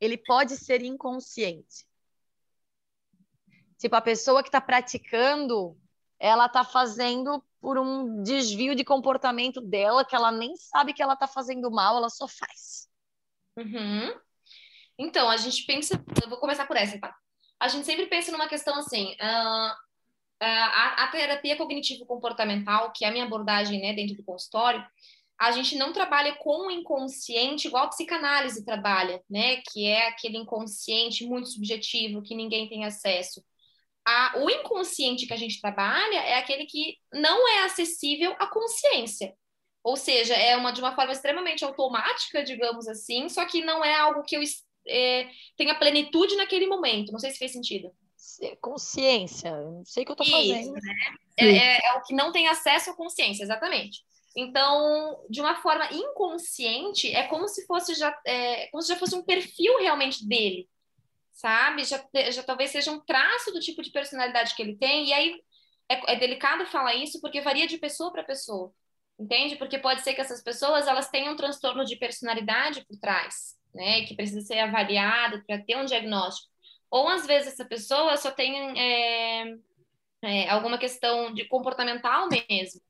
[0.00, 1.86] ele pode ser inconsciente.
[3.76, 5.76] Tipo, a pessoa que está praticando,
[6.18, 11.12] ela está fazendo por um desvio de comportamento dela que ela nem sabe que ela
[11.14, 12.88] está fazendo mal, ela só faz.
[13.58, 14.18] Uhum.
[14.98, 16.02] Então, a gente pensa.
[16.22, 17.14] Eu vou começar por essa, tá?
[17.58, 19.12] A gente sempre pensa numa questão assim.
[19.14, 19.89] Uh,
[20.46, 24.84] a, a, terapia cognitivo-comportamental, que é a minha abordagem né, dentro do consultório,
[25.38, 29.62] a gente não trabalha com o inconsciente igual a psicanálise trabalha, né?
[29.72, 33.42] Que é aquele inconsciente muito subjetivo que ninguém tem acesso
[34.04, 39.34] a, o inconsciente que a gente trabalha é aquele que não é acessível à consciência.
[39.82, 43.94] Ou seja, é uma de uma forma extremamente automática, digamos assim, só que não é
[43.98, 44.42] algo que eu
[44.86, 47.12] é, tenha plenitude naquele momento.
[47.12, 47.90] Não sei se fez sentido.
[48.60, 50.72] Consciência, não sei o que eu estou fazendo.
[50.72, 50.94] Né?
[51.36, 54.02] É, é, é, o que não tem acesso à consciência, exatamente.
[54.36, 59.14] Então, de uma forma inconsciente, é como se fosse já, é, como se já fosse
[59.14, 60.68] um perfil realmente dele
[61.40, 61.84] sabe?
[61.84, 65.40] Já, já talvez seja um traço do tipo de personalidade que ele tem, e aí
[65.88, 68.72] é, é delicado falar isso porque varia de pessoa para pessoa,
[69.18, 69.56] entende?
[69.56, 74.04] Porque pode ser que essas pessoas elas tenham um transtorno de personalidade por trás, né?
[74.04, 76.49] Que precisa ser avaliado para ter um diagnóstico.
[76.90, 79.54] Ou às vezes essa pessoa só tem é,
[80.22, 82.80] é, alguma questão de comportamental mesmo,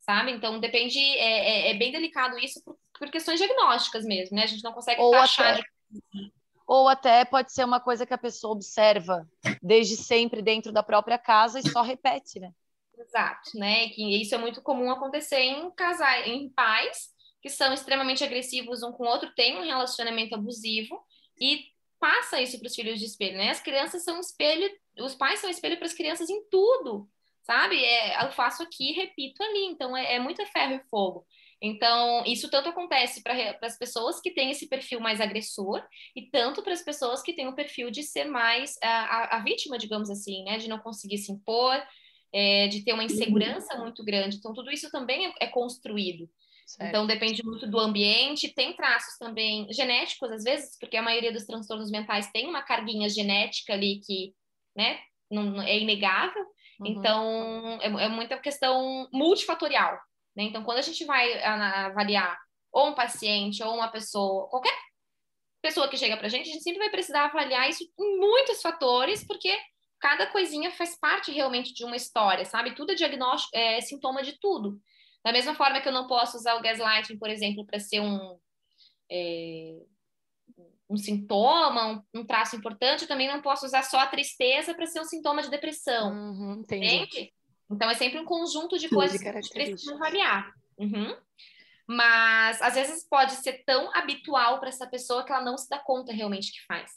[0.00, 0.32] sabe?
[0.32, 4.44] Então depende, é, é, é bem delicado isso por, por, questões diagnósticas mesmo, né?
[4.44, 5.62] A gente não consegue Ou achar até...
[5.62, 9.24] de ou até pode ser uma coisa que a pessoa observa
[9.62, 12.50] desde sempre dentro da própria casa e só repete, né?
[12.98, 13.88] Exato, né?
[13.90, 18.90] Que isso é muito comum acontecer em casais, em pais que são extremamente agressivos um
[18.90, 21.00] com o outro, têm um relacionamento abusivo
[21.40, 21.66] e
[21.98, 23.50] passa isso para os filhos de espelho, né?
[23.50, 27.08] As crianças são espelho, os pais são espelho para as crianças em tudo,
[27.42, 27.82] sabe?
[27.82, 31.26] É, eu faço aqui, repito ali, então é, é muito ferro e fogo.
[31.60, 35.82] Então, isso tanto acontece para as pessoas que têm esse perfil mais agressor
[36.14, 39.40] e tanto para as pessoas que têm o perfil de ser mais a, a, a,
[39.40, 40.58] vítima, digamos assim, né?
[40.58, 41.82] De não conseguir se impor,
[42.32, 44.36] é, de ter uma insegurança muito grande.
[44.36, 46.28] Então, tudo isso também é, é construído.
[46.66, 46.88] Certo.
[46.88, 51.46] Então, depende muito do ambiente, tem traços também genéticos, às vezes, porque a maioria dos
[51.46, 54.34] transtornos mentais tem uma carguinha genética ali que,
[54.76, 54.98] né,
[55.30, 56.42] não, é inegável.
[56.80, 56.86] Uhum.
[56.86, 59.96] Então, é, é muita questão multifatorial.
[60.36, 60.42] Né?
[60.42, 62.36] Então, quando a gente vai avaliar
[62.72, 64.76] ou um paciente ou uma pessoa, qualquer
[65.62, 68.60] pessoa que chega para a gente, a gente sempre vai precisar avaliar isso em muitos
[68.60, 69.56] fatores, porque
[70.00, 72.74] cada coisinha faz parte realmente de uma história, sabe?
[72.74, 74.80] Tudo é diagnóstico, é sintoma de tudo.
[75.26, 78.38] Da mesma forma que eu não posso usar o gaslighting, por exemplo, para ser um,
[79.10, 79.76] é,
[80.88, 84.86] um sintoma, um, um, traço importante, eu também não posso usar só a tristeza para
[84.86, 86.12] ser um sintoma de depressão.
[86.12, 86.86] Uhum, entendi.
[86.86, 87.32] Entende?
[87.68, 90.48] Então, é sempre um conjunto de coisas que a gente precisa avaliar.
[90.78, 91.16] Uhum.
[91.88, 95.80] Mas, às vezes, pode ser tão habitual para essa pessoa que ela não se dá
[95.80, 96.92] conta realmente que faz.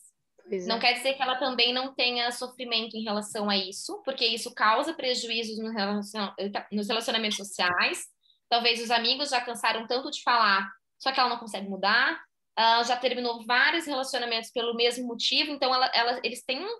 [0.47, 0.79] Pois não é.
[0.79, 4.93] quer dizer que ela também não tenha sofrimento em relação a isso, porque isso causa
[4.93, 6.31] prejuízos no relacion...
[6.71, 8.18] nos relacionamentos sociais.
[8.49, 12.21] Talvez os amigos já cansaram tanto de falar, só que ela não consegue mudar.
[12.57, 16.79] Uh, já terminou vários relacionamentos pelo mesmo motivo, então ela, ela, eles têm um,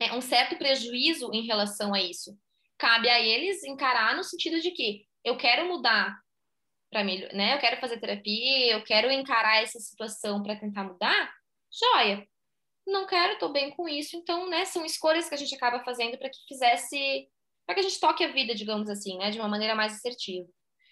[0.00, 2.38] é, um certo prejuízo em relação a isso
[2.80, 6.18] cabe a eles encarar no sentido de que eu quero mudar
[6.90, 7.54] para melhor, né?
[7.54, 11.32] Eu quero fazer terapia, eu quero encarar essa situação para tentar mudar.
[11.70, 12.26] Joia.
[12.86, 14.16] Não quero, tô bem com isso.
[14.16, 17.28] Então, né, são escolhas que a gente acaba fazendo para que fizesse
[17.66, 20.48] para que a gente toque a vida, digamos assim, né, de uma maneira mais assertiva.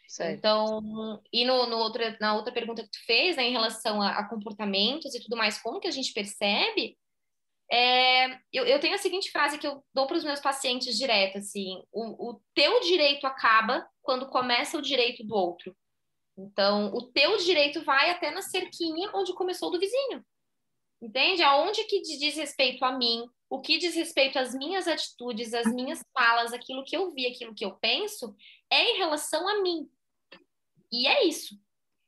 [0.08, 0.38] Certo.
[0.38, 4.12] Então, e no, no outra, na outra pergunta que tu fez, né, em relação a,
[4.12, 6.96] a comportamentos e tudo mais, como que a gente percebe,
[7.70, 11.36] é, eu, eu, tenho a seguinte frase que eu dou para os meus pacientes direto,
[11.36, 15.76] assim, o, o, teu direito acaba quando começa o direito do outro.
[16.38, 20.24] Então, o teu direito vai até na cerquinha onde começou do vizinho.
[21.02, 21.42] Entende?
[21.42, 26.02] Aonde que diz respeito a mim, o que diz respeito às minhas atitudes, às minhas
[26.14, 28.34] falas, aquilo que eu vi, aquilo que eu penso,
[28.70, 29.86] é em relação a mim.
[30.92, 31.54] E é isso.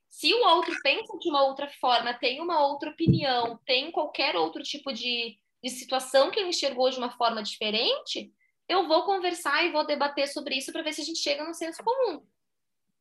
[0.08, 4.62] Se o outro pensa de uma outra forma, tem uma outra opinião, tem qualquer outro
[4.62, 8.32] tipo de, de situação que ele enxergou de uma forma diferente,
[8.68, 11.54] eu vou conversar e vou debater sobre isso para ver se a gente chega num
[11.54, 12.22] senso comum.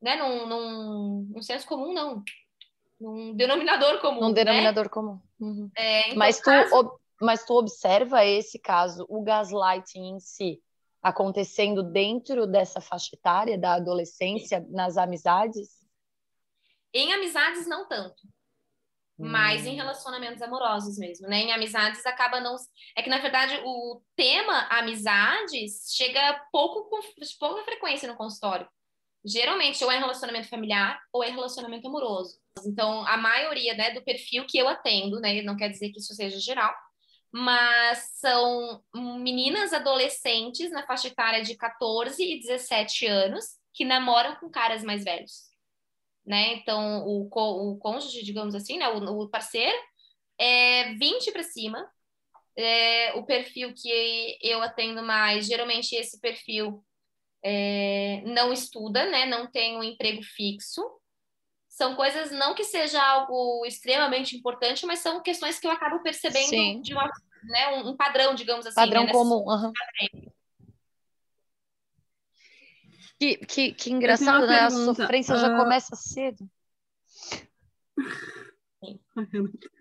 [0.02, 0.16] Né?
[0.16, 2.24] Num, num, num senso comum, não.
[3.00, 4.22] Num denominador comum.
[4.22, 4.34] Num né?
[4.34, 5.20] denominador comum.
[5.40, 5.70] Uhum.
[5.76, 7.00] É, mas, tu, caso...
[7.22, 10.62] mas tu observa esse caso, o gaslighting em si,
[11.02, 15.80] acontecendo dentro dessa faixa etária da adolescência, nas amizades?
[16.94, 18.22] Em amizades, não tanto.
[19.18, 19.76] Mas em hum.
[19.76, 21.42] relacionamentos amorosos mesmo, né?
[21.42, 22.56] Em amizades acaba não.
[22.96, 27.02] É que, na verdade, o tema amizades chega pouco com
[27.38, 28.68] pouca frequência no consultório.
[29.26, 32.40] Geralmente, ou é relacionamento familiar ou é relacionamento amoroso.
[32.66, 35.42] Então, a maioria né, do perfil que eu atendo, né?
[35.42, 36.74] Não quer dizer que isso seja geral,
[37.32, 44.50] mas são meninas adolescentes na faixa etária de 14 e 17 anos que namoram com
[44.50, 45.50] caras mais velhos
[46.30, 46.54] né?
[46.54, 48.88] Então, o, o cônjuge, digamos assim, né?
[48.90, 49.76] O, o parceiro,
[50.40, 51.90] é 20 para cima.
[52.56, 56.86] É, o perfil que eu atendo mais, geralmente esse perfil
[57.44, 59.26] é, não estuda, né?
[59.26, 60.82] Não tem um emprego fixo.
[61.80, 66.50] São coisas, não que seja algo extremamente importante, mas são questões que eu acabo percebendo
[66.50, 66.82] Sim.
[66.82, 67.10] de uma,
[67.42, 68.76] né, um, padrão, digamos assim.
[68.76, 69.46] Padrão né, comum.
[69.48, 69.72] Uhum.
[73.18, 74.60] Que, que, que engraçado, né?
[74.60, 75.40] A sofrência uh...
[75.40, 76.46] já ah, começa cedo.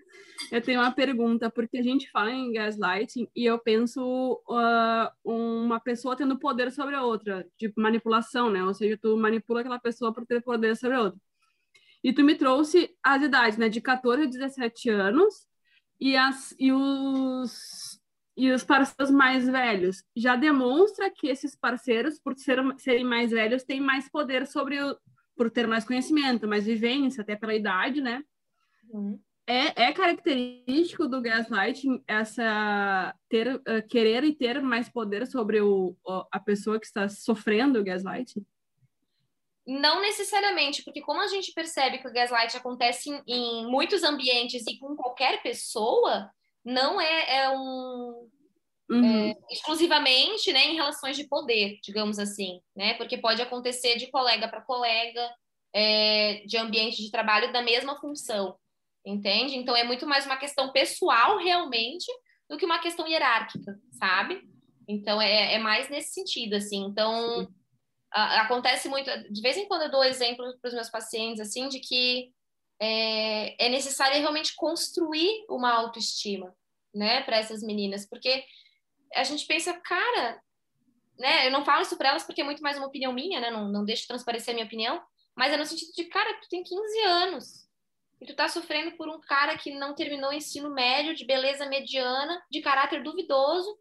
[0.52, 5.80] Eu tenho uma pergunta, porque a gente fala em gaslighting e eu penso uh, uma
[5.80, 8.62] pessoa tendo poder sobre a outra, de manipulação, né?
[8.62, 11.20] Ou seja, tu manipula aquela pessoa por ter poder sobre a outra.
[12.02, 13.68] E tu me trouxe as idades, né?
[13.68, 15.46] De 14 a 17 anos
[16.00, 17.98] e, as, e os
[18.38, 23.64] e os parceiros mais velhos já demonstra que esses parceiros, por ser, serem mais velhos,
[23.64, 24.96] têm mais poder sobre o,
[25.36, 28.22] por ter mais conhecimento, mais vivência, até pela idade, né?
[28.90, 29.18] Uhum.
[29.44, 35.96] É, é característico do gaslighting essa ter uh, querer e ter mais poder sobre o,
[36.30, 38.46] a pessoa que está sofrendo o gaslighting?
[39.68, 44.64] Não necessariamente, porque como a gente percebe que o gaslight acontece em, em muitos ambientes
[44.66, 46.30] e com qualquer pessoa,
[46.64, 48.30] não é, é um
[48.88, 49.28] uhum.
[49.28, 52.94] é, exclusivamente né, em relações de poder, digamos assim, né?
[52.94, 55.30] Porque pode acontecer de colega para colega,
[55.74, 58.56] é, de ambiente de trabalho da mesma função,
[59.04, 59.54] entende?
[59.54, 62.10] Então é muito mais uma questão pessoal realmente
[62.48, 64.48] do que uma questão hierárquica, sabe?
[64.88, 66.86] Então é, é mais nesse sentido, assim.
[66.86, 67.46] Então
[68.10, 71.80] acontece muito, de vez em quando eu dou exemplos para os meus pacientes assim de
[71.80, 72.32] que
[72.80, 76.54] é, é necessário realmente construir uma autoestima,
[76.94, 78.44] né, para essas meninas, porque
[79.14, 80.40] a gente pensa, cara,
[81.18, 83.50] né, eu não falo isso para elas porque é muito mais uma opinião minha, né,
[83.50, 85.02] não, não deixo transparecer a minha opinião,
[85.36, 87.68] mas é no sentido de, cara, tu tem 15 anos
[88.20, 91.66] e tu tá sofrendo por um cara que não terminou o ensino médio, de beleza
[91.66, 93.78] mediana, de caráter duvidoso,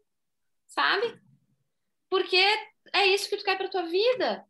[0.68, 1.20] sabe?
[2.08, 2.44] Porque
[2.92, 4.44] é isso que tu quer para tua vida.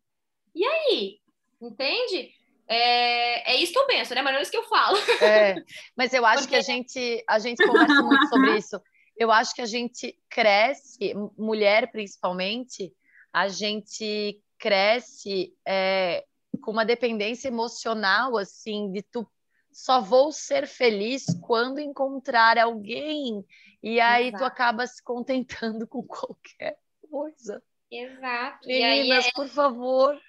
[0.53, 1.19] E aí?
[1.61, 2.31] Entende?
[2.67, 4.21] É, é isso que eu penso, né?
[4.21, 4.97] Mas não é isso que eu falo.
[5.21, 5.55] É,
[5.95, 6.55] mas eu acho Porque...
[6.55, 8.81] que a gente, a gente conversa muito sobre isso.
[9.17, 12.93] Eu acho que a gente cresce, mulher principalmente,
[13.33, 16.23] a gente cresce é,
[16.61, 19.27] com uma dependência emocional, assim, de tu
[19.71, 23.45] só vou ser feliz quando encontrar alguém.
[23.81, 24.43] E aí Exato.
[24.43, 26.77] tu acaba se contentando com qualquer
[27.09, 27.63] coisa.
[27.91, 28.67] Exato.
[28.67, 29.31] Meninas, é...
[29.31, 30.19] por favor.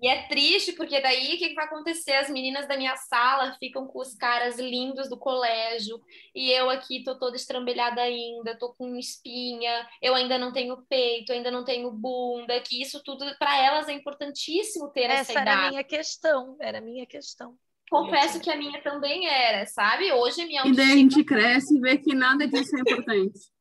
[0.00, 2.12] E é triste, porque daí o que, que, vai acontecer?
[2.12, 5.98] As meninas da minha sala ficam com os caras lindos do colégio,
[6.34, 11.32] e eu aqui tô toda estrambelhada ainda, tô com espinha, eu ainda não tenho peito,
[11.32, 15.48] ainda não tenho bunda, que isso tudo para elas é importantíssimo ter essa, essa idade.
[15.48, 17.56] Essa era a minha questão, era a minha questão.
[17.88, 20.12] Confesso que a minha também era, sabe?
[20.12, 20.84] Hoje a minha autoestima...
[20.84, 23.53] E daí a gente cresce e vê que nada disso é importante.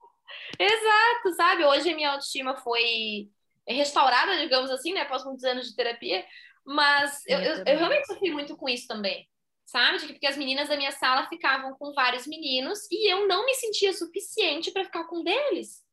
[0.60, 1.66] Exato, sabe?
[1.66, 3.30] Hoje a minha autoestima foi
[3.68, 6.26] restaurada, digamos assim, né, após muitos anos de terapia,
[6.66, 9.28] mas eu, eu, eu, realmente sofri muito com isso também,
[9.66, 10.06] sabe?
[10.08, 13.94] Porque as meninas da minha sala ficavam com vários meninos e eu não me sentia
[13.94, 15.84] suficiente para ficar com um deles.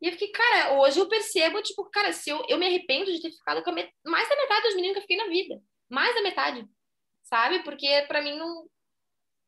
[0.00, 3.20] E eu fiquei, cara, hoje eu percebo, tipo, cara, se eu, eu me arrependo de
[3.20, 3.92] ter ficado com met...
[4.04, 5.60] mais da metade dos meninos que eu fiquei na vida.
[5.90, 6.66] Mais da metade,
[7.22, 7.62] sabe?
[7.62, 8.66] Porque para mim não.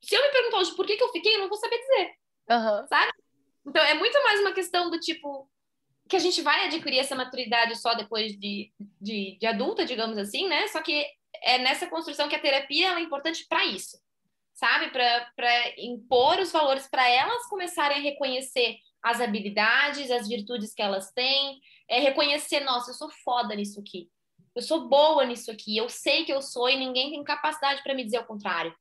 [0.02, 2.10] Se eu me perguntar hoje por que, que eu fiquei, eu não vou saber dizer.
[2.50, 2.86] Uhum.
[2.86, 3.12] Sabe?
[3.66, 5.48] Então é muito mais uma questão do tipo,
[6.08, 10.48] que a gente vai adquirir essa maturidade só depois de, de, de adulta, digamos assim,
[10.48, 10.66] né?
[10.68, 11.04] Só que
[11.42, 13.98] é nessa construção que a terapia é importante para isso,
[14.52, 14.90] sabe?
[14.90, 21.10] Para impor os valores, para elas começarem a reconhecer as habilidades, as virtudes que elas
[21.12, 24.08] têm, é reconhecer, nossa, eu sou foda nisso aqui,
[24.54, 27.94] eu sou boa nisso aqui, eu sei que eu sou e ninguém tem capacidade para
[27.94, 28.74] me dizer o contrário,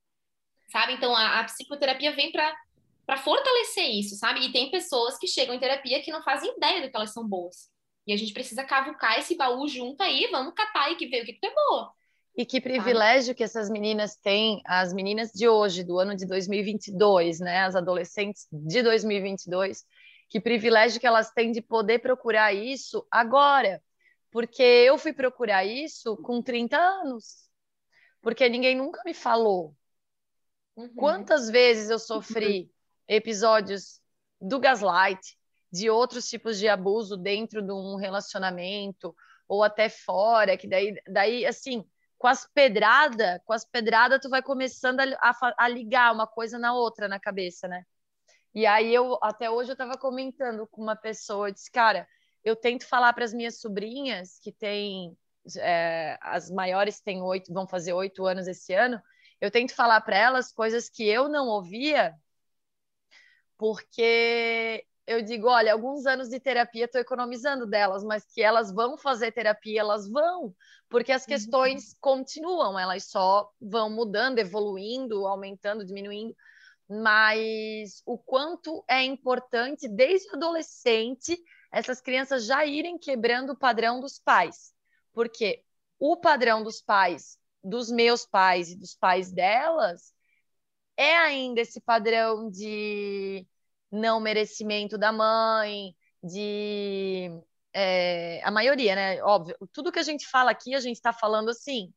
[0.69, 0.93] sabe?
[0.93, 2.55] Então a, a psicoterapia vem para
[3.11, 4.39] para fortalecer isso, sabe?
[4.39, 7.27] E tem pessoas que chegam em terapia que não fazem ideia do que elas são
[7.27, 7.69] boas.
[8.07, 11.25] E a gente precisa cavucar esse baú junto aí, vamos catar e que ver o
[11.25, 11.91] que, que tu é boa.
[12.37, 17.41] E que privilégio que essas meninas têm, as meninas de hoje, do ano de 2022,
[17.41, 17.65] né?
[17.65, 19.83] As adolescentes de 2022,
[20.29, 23.83] que privilégio que elas têm de poder procurar isso agora.
[24.31, 27.49] Porque eu fui procurar isso com 30 anos.
[28.21, 29.75] Porque ninguém nunca me falou.
[30.77, 30.95] Uhum.
[30.95, 32.71] Quantas vezes eu sofri
[33.11, 33.99] episódios
[34.39, 35.37] do gaslight,
[35.71, 39.13] de outros tipos de abuso dentro de um relacionamento
[39.47, 41.85] ou até fora, que daí, daí assim,
[42.17, 46.57] com as pedradas, com as pedradas tu vai começando a, a, a, ligar uma coisa
[46.57, 47.83] na outra na cabeça, né?
[48.55, 52.07] E aí eu até hoje eu estava comentando com uma pessoa, eu disse, cara,
[52.43, 55.17] eu tento falar para as minhas sobrinhas que têm
[55.57, 59.01] é, as maiores têm oito, vão fazer oito anos esse ano,
[59.41, 62.15] eu tento falar para elas coisas que eu não ouvia,
[63.61, 68.97] porque eu digo, olha, alguns anos de terapia estou economizando delas, mas que elas vão
[68.97, 70.51] fazer terapia, elas vão,
[70.89, 71.27] porque as uhum.
[71.27, 71.97] questões uhum.
[72.01, 76.35] continuam, elas só vão mudando, evoluindo, aumentando, diminuindo,
[76.89, 81.37] mas o quanto é importante desde adolescente
[81.71, 84.73] essas crianças já irem quebrando o padrão dos pais,
[85.13, 85.63] porque
[85.99, 90.15] o padrão dos pais, dos meus pais e dos pais delas,
[90.97, 93.45] é ainda esse padrão de
[93.91, 97.29] não merecimento da mãe, de.
[97.73, 99.23] É, a maioria, né?
[99.23, 101.93] Óbvio, tudo que a gente fala aqui, a gente está falando assim,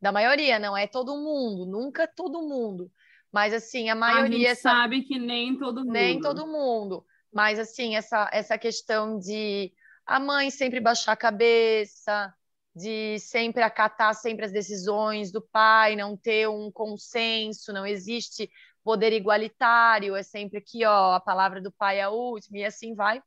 [0.00, 2.90] da maioria, não é todo mundo, nunca todo mundo.
[3.30, 4.24] Mas assim, a maioria.
[4.24, 4.70] A gente essa...
[4.70, 5.92] sabe que nem todo mundo.
[5.92, 7.06] Nem todo mundo.
[7.32, 9.72] Mas assim, essa, essa questão de
[10.04, 12.34] a mãe sempre baixar a cabeça,
[12.74, 18.50] de sempre acatar sempre as decisões do pai, não ter um consenso, não existe
[18.82, 22.94] poder igualitário, é sempre aqui, ó, a palavra do pai é a última, e assim
[22.94, 23.22] vai.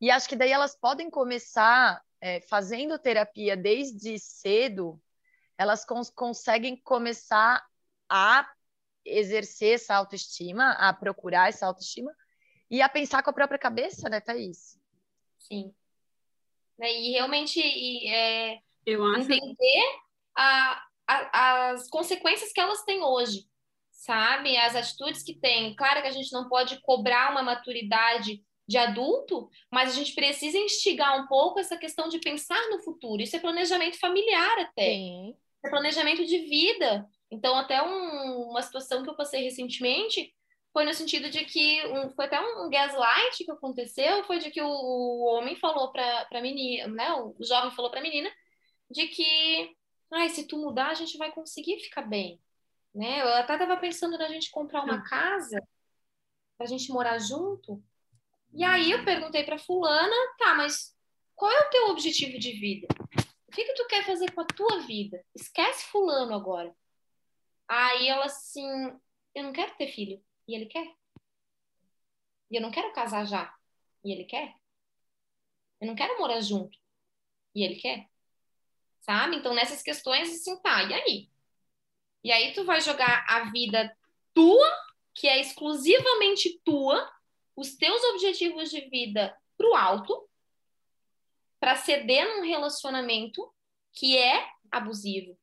[0.00, 5.00] E acho que daí elas podem começar é, fazendo terapia desde cedo,
[5.56, 7.64] elas cons conseguem começar
[8.08, 8.48] a
[9.04, 12.12] exercer essa autoestima, a procurar essa autoestima
[12.70, 14.78] e a pensar com a própria cabeça, né, Thaís?
[15.38, 15.74] Sim.
[16.78, 19.82] Né, e realmente e, é, entender
[20.36, 23.46] a, a, as consequências que elas têm hoje
[24.04, 24.56] sabe?
[24.56, 25.74] As atitudes que tem.
[25.74, 30.58] Claro que a gente não pode cobrar uma maturidade de adulto, mas a gente precisa
[30.58, 33.22] instigar um pouco essa questão de pensar no futuro.
[33.22, 34.86] Isso é planejamento familiar até.
[34.86, 35.34] Sim.
[35.64, 37.06] É planejamento de vida.
[37.30, 40.32] Então, até um, uma situação que eu passei recentemente
[40.74, 44.60] foi no sentido de que um, foi até um gaslight que aconteceu, foi de que
[44.60, 47.12] o, o homem falou para a menina, né?
[47.12, 48.28] O jovem falou para a menina
[48.90, 49.72] de que,
[50.12, 52.42] ai, se tu mudar, a gente vai conseguir ficar bem.
[52.92, 53.22] Né?
[53.22, 55.62] Eu até estava pensando na gente comprar uma casa
[56.58, 57.80] para a gente morar junto.
[58.52, 60.92] E aí eu perguntei para fulana, tá, mas
[61.36, 62.88] qual é o teu objetivo de vida?
[63.46, 65.24] O que que tu quer fazer com a tua vida?
[65.36, 66.74] Esquece fulano agora.
[67.68, 68.68] Aí ela assim,
[69.36, 70.20] eu não quero ter filho.
[70.46, 70.94] E ele quer.
[72.50, 73.54] E eu não quero casar já.
[74.04, 74.54] E ele quer.
[75.80, 76.78] Eu não quero morar junto.
[77.54, 78.08] E ele quer.
[79.00, 79.36] Sabe?
[79.36, 81.30] Então, nessas questões, assim, tá, e aí?
[82.22, 83.94] E aí tu vai jogar a vida
[84.32, 84.66] tua,
[85.14, 87.10] que é exclusivamente tua,
[87.54, 90.28] os teus objetivos de vida pro alto,
[91.60, 93.52] para ceder num relacionamento
[93.92, 95.38] que é abusivo,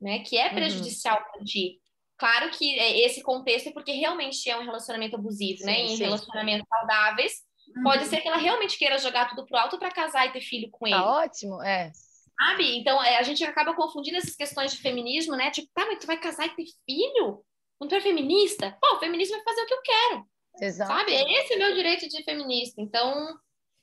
[0.00, 0.22] né?
[0.24, 0.54] Que é uhum.
[0.54, 1.32] prejudicial uhum.
[1.32, 1.80] para ti.
[2.20, 5.74] Claro que é, esse contexto é porque realmente é um relacionamento abusivo, né?
[5.74, 5.92] sim, né?
[5.92, 6.04] Em sim.
[6.04, 7.32] relacionamentos saudáveis,
[7.74, 7.82] uhum.
[7.82, 10.68] pode ser que ela realmente queira jogar tudo pro alto para casar e ter filho
[10.70, 11.02] com tá ele.
[11.02, 11.90] Tá ótimo, é.
[12.38, 12.78] Sabe?
[12.78, 15.50] Então, é, a gente acaba confundindo essas questões de feminismo, né?
[15.50, 17.42] Tipo, tá, mas tu vai casar e ter filho?
[17.80, 18.76] Não tu é feminista?
[18.78, 20.24] Pô, o feminismo é fazer o que eu quero.
[20.60, 20.92] Exato.
[20.92, 21.14] Sabe?
[21.14, 22.82] Esse é meu direito de feminista.
[22.82, 23.34] Então,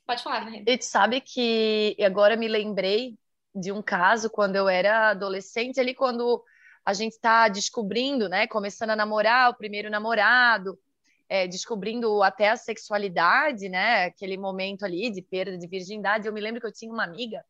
[0.06, 0.62] pode falar, né?
[0.64, 3.16] E tu sabe que agora me lembrei
[3.52, 6.44] de um caso quando eu era adolescente, ali quando
[6.88, 8.46] a gente está descobrindo, né?
[8.46, 10.80] Começando a namorar, o primeiro namorado,
[11.28, 14.06] é, descobrindo até a sexualidade, né?
[14.06, 16.26] Aquele momento ali de perda de virgindade.
[16.26, 17.44] Eu me lembro que eu tinha uma amiga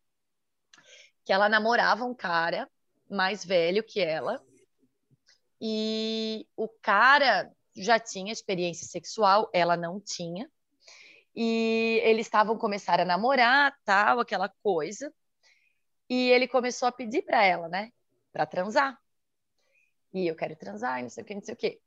[1.24, 2.68] que ela namorava um cara
[3.08, 4.42] mais velho que ela
[5.60, 10.50] e o cara já tinha experiência sexual, ela não tinha.
[11.32, 15.14] E eles estavam começar a namorar, tal, aquela coisa.
[16.10, 17.92] E ele começou a pedir para ela, né?
[18.32, 18.98] para transar.
[20.12, 21.80] E eu quero transar, e não sei o que, não sei o que.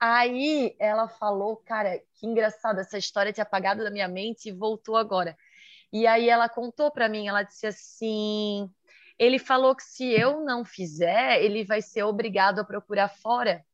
[0.00, 4.96] Aí ela falou, cara, que engraçado, essa história tinha apagado da minha mente e voltou
[4.96, 5.36] agora.
[5.92, 8.70] E aí ela contou para mim, ela disse assim:
[9.18, 13.64] ele falou que se eu não fizer, ele vai ser obrigado a procurar fora.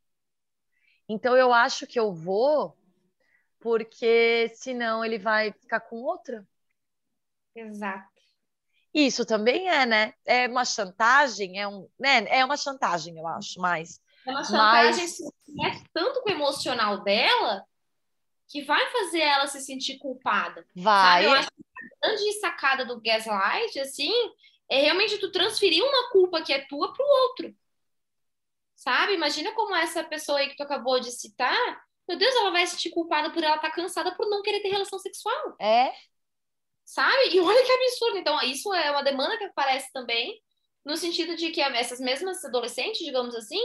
[1.09, 2.76] Então eu acho que eu vou,
[3.59, 6.46] porque senão ele vai ficar com outra.
[7.54, 8.17] Exato.
[8.93, 10.14] Isso também é, né?
[10.24, 12.24] É uma chantagem, é um, né?
[12.28, 15.16] É uma chantagem, eu acho, mas é uma chantagem mas...
[15.16, 17.64] se mexe tanto com o emocional dela
[18.49, 20.66] que vai fazer ela se sentir culpada.
[20.74, 21.22] Vai.
[21.22, 21.26] Sabe?
[21.26, 24.12] Eu acho que a grande sacada do gaslight, assim,
[24.70, 27.55] é realmente tu transferir uma culpa que é tua para o outro.
[28.74, 29.14] Sabe?
[29.14, 32.72] Imagina como essa pessoa aí que tu acabou de citar, meu Deus, ela vai se
[32.72, 35.57] sentir culpada por ela estar tá cansada por não querer ter relação sexual.
[35.61, 35.93] É.
[36.89, 37.36] Sabe?
[37.36, 38.16] E olha que absurdo.
[38.16, 40.43] Então, isso é uma demanda que aparece também,
[40.82, 43.61] no sentido de que essas mesmas adolescentes, digamos assim,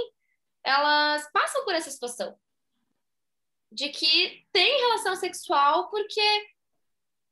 [0.61, 2.35] elas passam por essa situação.
[3.71, 6.19] De que tem relação sexual porque.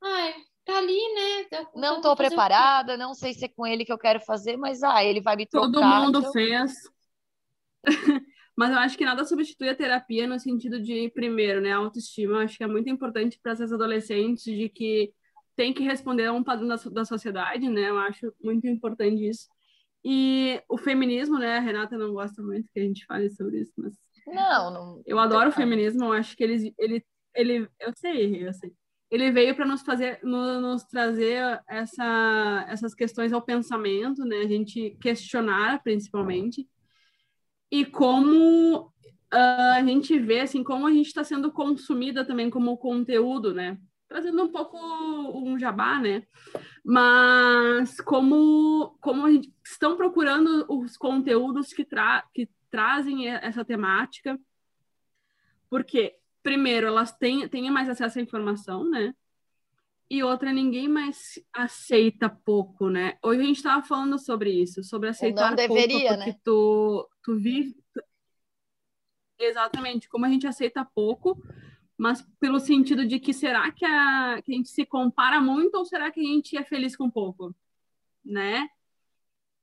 [0.01, 0.33] Ai,
[0.63, 1.47] tá ali, né?
[1.51, 4.81] Eu, não tô preparada, não sei se é com ele que eu quero fazer, mas
[4.83, 5.71] ah, ele vai me trocar.
[5.73, 6.31] Todo mundo então...
[6.31, 6.71] fez.
[8.55, 12.35] mas eu acho que nada substitui a terapia no sentido de, primeiro, né, autoestima.
[12.35, 15.13] Eu acho que é muito importante para essas adolescentes de que
[15.61, 17.91] tem que responder a um padrão da, da sociedade, né?
[17.91, 19.47] Eu acho muito importante isso.
[20.03, 21.57] E o feminismo, né?
[21.57, 23.95] A Renata não gosta muito que a gente fale sobre isso, mas.
[24.25, 25.03] Não, não.
[25.05, 27.05] Eu adoro o feminismo, eu acho que ele, ele,
[27.35, 28.73] ele eu sei, eu sei.
[29.11, 34.37] Ele veio para nos fazer, nos, nos trazer essa, essas questões ao pensamento, né?
[34.37, 36.67] A gente questionar, principalmente,
[37.69, 42.77] e como uh, a gente vê, assim, como a gente está sendo consumida também como
[42.77, 43.77] conteúdo, né?
[44.11, 46.23] Trazendo um pouco um jabá, né?
[46.83, 54.37] Mas como, como a gente estão procurando os conteúdos que, tra que trazem essa temática,
[55.69, 59.15] porque, primeiro, elas têm, têm mais acesso à informação, né?
[60.09, 63.17] E outra, ninguém mais aceita pouco, né?
[63.23, 66.39] Hoje a gente estava falando sobre isso, sobre aceitar deveria, pouco, porque né?
[66.43, 67.77] tu, tu vive...
[69.39, 71.41] Exatamente, como a gente aceita pouco,
[72.01, 75.85] mas pelo sentido de que será que a, que a gente se compara muito ou
[75.85, 77.55] será que a gente é feliz com pouco,
[78.25, 78.67] né?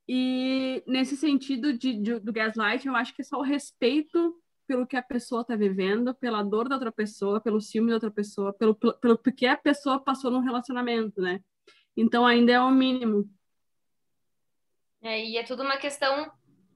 [0.07, 4.87] E nesse sentido de, de, do gaslight, eu acho que é só o respeito pelo
[4.87, 8.53] que a pessoa está vivendo, pela dor da outra pessoa, pelo ciúme da outra pessoa,
[8.53, 11.41] pelo, pelo, que a pessoa passou no relacionamento, né?
[11.97, 13.29] Então ainda é o mínimo.
[15.01, 16.31] É, e é tudo uma questão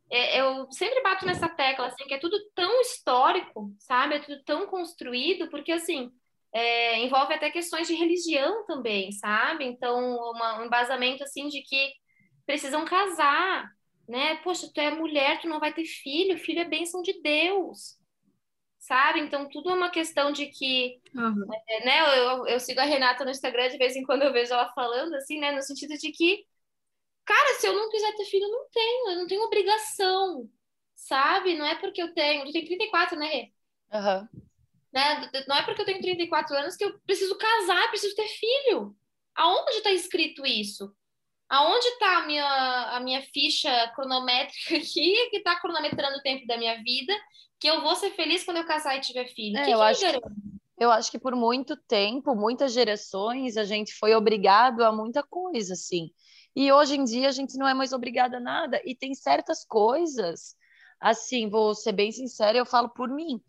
[0.09, 4.15] eu sempre bato nessa tecla, assim, que é tudo tão histórico, sabe?
[4.15, 6.11] É tudo tão construído, porque, assim,
[6.53, 9.65] é, envolve até questões de religião também, sabe?
[9.65, 11.93] Então, uma, um embasamento, assim, de que
[12.45, 13.69] precisam casar,
[14.07, 14.35] né?
[14.37, 17.97] Poxa, tu é mulher, tu não vai ter filho, filho é bênção de Deus,
[18.77, 19.19] sabe?
[19.19, 21.47] Então, tudo é uma questão de que, uhum.
[21.67, 22.19] é, né?
[22.19, 25.15] Eu, eu sigo a Renata no Instagram, de vez em quando eu vejo ela falando,
[25.15, 25.51] assim, né?
[25.51, 26.45] No sentido de que
[27.25, 30.49] Cara, se eu não quiser ter filho, eu não tenho, eu não tenho obrigação,
[30.95, 31.55] sabe?
[31.55, 32.45] Não é porque eu tenho.
[32.45, 33.51] Tu tem 34, né, Rê?
[33.93, 34.27] Uhum.
[34.91, 35.31] Né?
[35.47, 38.95] Não é porque eu tenho 34 anos que eu preciso casar, preciso ter filho.
[39.35, 40.93] Aonde está escrito isso?
[41.49, 46.57] Aonde está a minha, a minha ficha cronométrica aqui, que está cronometrando o tempo da
[46.57, 47.13] minha vida,
[47.59, 49.57] que eu vou ser feliz quando eu casar e tiver filho?
[49.57, 50.21] É, que eu, que acho que,
[50.79, 55.73] eu acho que por muito tempo, muitas gerações, a gente foi obrigado a muita coisa,
[55.73, 56.11] assim.
[56.55, 58.81] E hoje em dia a gente não é mais obrigada a nada.
[58.85, 60.55] E tem certas coisas,
[60.99, 63.41] assim, vou ser bem sincera, eu falo por mim.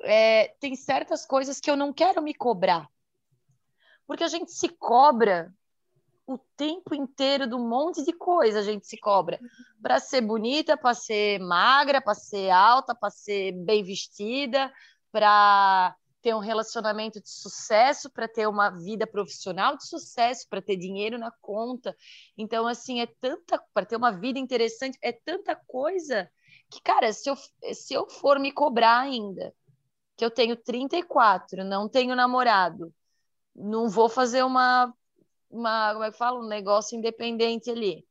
[0.00, 2.88] É, tem certas coisas que eu não quero me cobrar.
[4.06, 5.54] Porque a gente se cobra
[6.26, 9.40] o tempo inteiro um monte de coisa a gente se cobra
[9.82, 14.72] para ser bonita, para ser magra, para ser alta, para ser bem vestida,
[15.10, 20.76] para ter um relacionamento de sucesso, para ter uma vida profissional de sucesso, para ter
[20.76, 21.94] dinheiro na conta.
[22.38, 23.62] Então, assim, é tanta.
[23.74, 26.30] Para ter uma vida interessante, é tanta coisa
[26.70, 27.36] que, cara, se eu,
[27.74, 29.52] se eu for me cobrar ainda,
[30.16, 32.94] que eu tenho 34, não tenho namorado,
[33.54, 34.94] não vou fazer uma.
[35.50, 36.38] uma como é que fala?
[36.38, 38.06] Um negócio independente ali.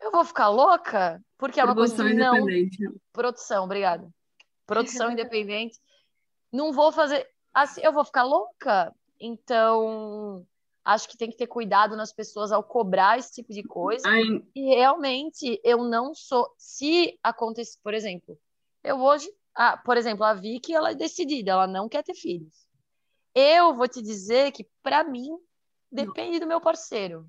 [0.00, 1.22] Eu vou ficar louca?
[1.36, 2.46] Porque é uma Produção coisa que não.
[3.12, 4.08] Produção, obrigada.
[4.66, 5.78] Produção independente
[6.54, 7.28] não vou fazer.
[7.52, 8.94] Assim, eu vou ficar louca.
[9.20, 10.46] Então,
[10.84, 14.08] acho que tem que ter cuidado nas pessoas ao cobrar esse tipo de coisa.
[14.08, 14.22] Ai.
[14.54, 16.48] E realmente, eu não sou.
[16.56, 18.38] Se acontecer, por exemplo,
[18.82, 19.28] eu hoje.
[19.56, 22.66] Ah, por exemplo, a Vicky, ela é decidida, ela não quer ter filhos.
[23.32, 25.30] Eu vou te dizer que, para mim,
[25.90, 27.28] depende do meu parceiro.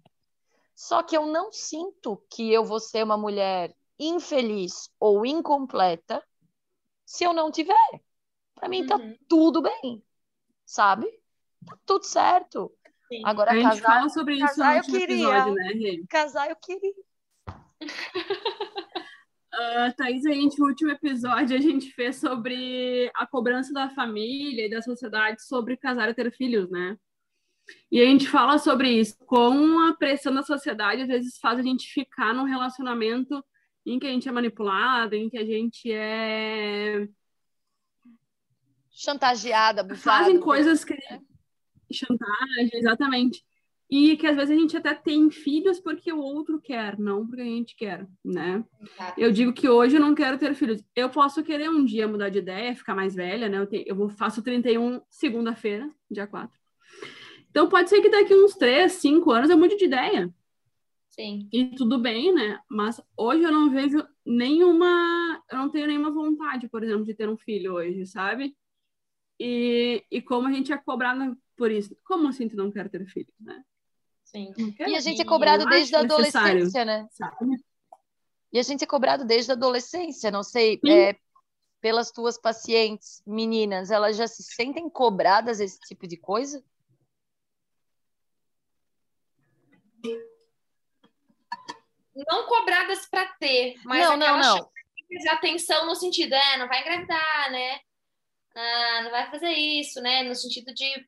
[0.75, 6.23] Só que eu não sinto que eu vou ser uma mulher infeliz ou incompleta
[7.05, 8.04] se eu não tiver.
[8.55, 9.15] Para mim tá uhum.
[9.27, 10.01] tudo bem,
[10.65, 11.05] sabe?
[11.65, 12.71] Tá tudo certo.
[13.07, 13.21] Sim.
[13.23, 15.15] Agora a gente casar, fala sobre isso no último queria.
[15.15, 16.03] episódio, né, Rê?
[16.09, 16.93] Casar eu queria.
[19.53, 24.65] Uh, Thaís, a gente, no último episódio, a gente fez sobre a cobrança da família
[24.65, 26.97] e da sociedade sobre casar e ter filhos, né?
[27.91, 31.63] E a gente fala sobre isso, como a pressão da sociedade às vezes faz a
[31.63, 33.43] gente ficar num relacionamento
[33.85, 37.07] em que a gente é manipulada, em que a gente é
[38.95, 40.23] chantageada, abusada.
[40.23, 40.95] Fazem coisas que
[41.91, 43.43] chantagem, exatamente.
[43.87, 47.41] E que às vezes a gente até tem filhos porque o outro quer, não porque
[47.41, 48.65] a gente quer, né?
[49.15, 50.83] Eu digo que hoje eu não quero ter filhos.
[50.95, 53.59] Eu posso querer um dia mudar de ideia, ficar mais velha, né?
[53.59, 56.57] Eu, tenho, eu vou, faço 31 segunda-feira, dia 4.
[57.51, 60.33] Então pode ser que daqui uns 3, 5 anos eu mude de ideia.
[61.09, 61.47] Sim.
[61.53, 62.59] E tudo bem, né?
[62.67, 65.41] Mas hoje eu não vejo nenhuma.
[65.49, 68.55] Eu não tenho nenhuma vontade, por exemplo, de ter um filho hoje, sabe?
[69.39, 71.95] E, e como a gente é cobrado por isso.
[72.05, 73.63] Como assim tu não quer ter filho, né?
[74.23, 74.53] Sim.
[74.79, 77.07] E a gente é cobrado desde a adolescência, né?
[77.11, 77.57] Sabe?
[78.51, 81.15] E a gente é cobrado desde a adolescência, não sei, é,
[81.81, 86.63] pelas tuas pacientes meninas, elas já se sentem cobradas esse tipo de coisa?
[92.15, 94.71] Não cobradas para ter, mas não, não, não.
[95.09, 97.81] de atenção no sentido, é, não vai engravidar, né?
[98.55, 100.23] Ah, não vai fazer isso, né?
[100.23, 101.05] No sentido de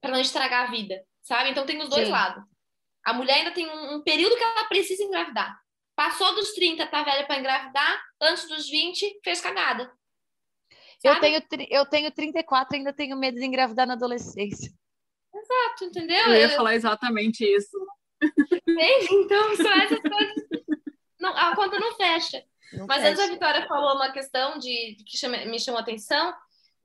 [0.00, 1.50] para não estragar a vida, sabe?
[1.50, 2.12] Então tem os dois Sim.
[2.12, 2.44] lados.
[3.04, 5.58] A mulher ainda tem um, um, período que ela precisa engravidar.
[5.94, 9.90] Passou dos 30, tá velha para engravidar, antes dos 20, fez cagada.
[11.02, 14.72] Eu tenho, eu tenho 34 ainda tenho medo de engravidar na adolescência.
[15.34, 16.26] Exato, entendeu?
[16.26, 17.76] Eu ia falar exatamente isso.
[19.10, 20.46] Então, são essas coisas.
[21.20, 22.42] Não, a conta não fecha.
[22.72, 23.08] Não Mas fecha.
[23.10, 26.34] antes a Vitória falou uma questão de, que chama, me chamou a atenção,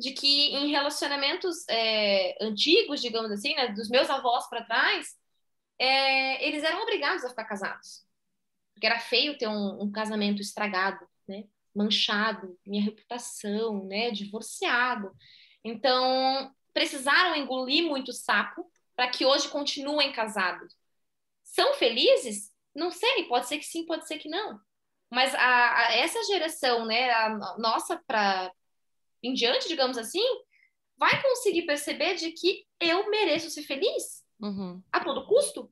[0.02, 5.16] de que em relacionamentos é, antigos, digamos assim, né, dos meus avós para trás,
[5.80, 8.04] é, eles eram obrigados a ficar casados.
[8.74, 11.44] Porque era feio ter um, um casamento estragado, né?
[11.74, 14.10] manchado, minha reputação, né?
[14.12, 15.16] divorciado.
[15.64, 20.76] Então, precisaram engolir muito sapo para que hoje continuem casados.
[21.44, 22.52] São felizes?
[22.74, 24.60] Não sei, pode ser que sim, pode ser que não.
[25.12, 28.52] Mas a, a essa geração, né, a nossa para
[29.24, 30.24] em diante, digamos assim,
[30.98, 34.82] vai conseguir perceber de que eu mereço ser feliz uhum.
[34.92, 35.72] a todo custo,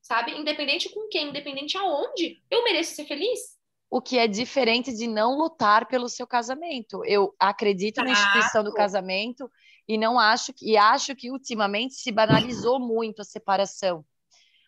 [0.00, 0.32] sabe?
[0.32, 3.56] Independente com quem, independente aonde, eu mereço ser feliz.
[3.90, 7.04] O que é diferente de não lutar pelo seu casamento.
[7.04, 9.50] Eu acredito na instituição do casamento
[9.86, 14.04] e não acho que, e acho que ultimamente se banalizou muito a separação.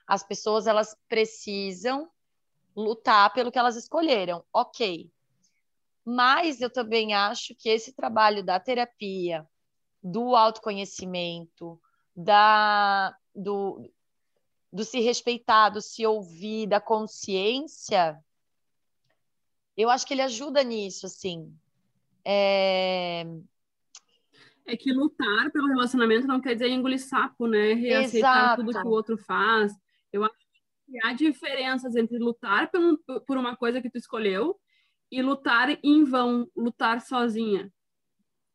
[0.06, 2.08] As pessoas elas precisam
[2.76, 4.44] lutar pelo que elas escolheram.
[4.52, 5.10] OK.
[6.10, 9.46] Mas eu também acho que esse trabalho da terapia,
[10.02, 11.78] do autoconhecimento,
[12.16, 13.92] da, do,
[14.72, 18.18] do se respeitar, do se ouvir, da consciência,
[19.76, 21.54] eu acho que ele ajuda nisso, assim.
[22.24, 23.26] É...
[24.64, 27.74] É que lutar pelo relacionamento não quer dizer engolir sapo, né?
[27.74, 28.64] Reaceitar Exato.
[28.64, 29.74] tudo que o outro faz.
[30.10, 30.34] Eu acho
[30.86, 34.58] que há diferenças entre lutar por, por uma coisa que tu escolheu
[35.10, 37.72] e lutar em vão, lutar sozinha,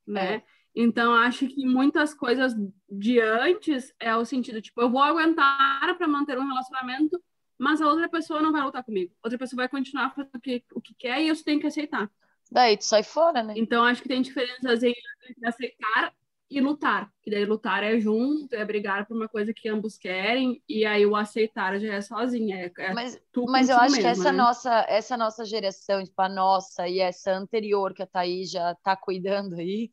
[0.05, 0.35] né?
[0.35, 0.43] É.
[0.75, 2.53] Então acho que muitas coisas
[2.89, 7.21] de antes é o sentido tipo eu vou aguentar para manter um relacionamento,
[7.57, 9.13] mas a outra pessoa não vai lutar comigo.
[9.23, 12.09] Outra pessoa vai continuar fazendo o que, o que quer e eu tenho que aceitar.
[12.51, 13.53] Daí tu sai fora, né?
[13.55, 15.01] Então acho que tem diferenças entre
[15.45, 16.13] aceitar
[16.57, 17.11] e lutar.
[17.21, 21.05] Que daí lutar é junto, é brigar por uma coisa que ambos querem, e aí
[21.05, 22.57] o aceitar já é sozinha.
[22.57, 24.37] É, é mas mas eu acho mesmo, que essa né?
[24.37, 28.95] nossa, essa nossa geração, tipo, a nossa e essa anterior que a Thaís já tá
[28.95, 29.91] cuidando aí,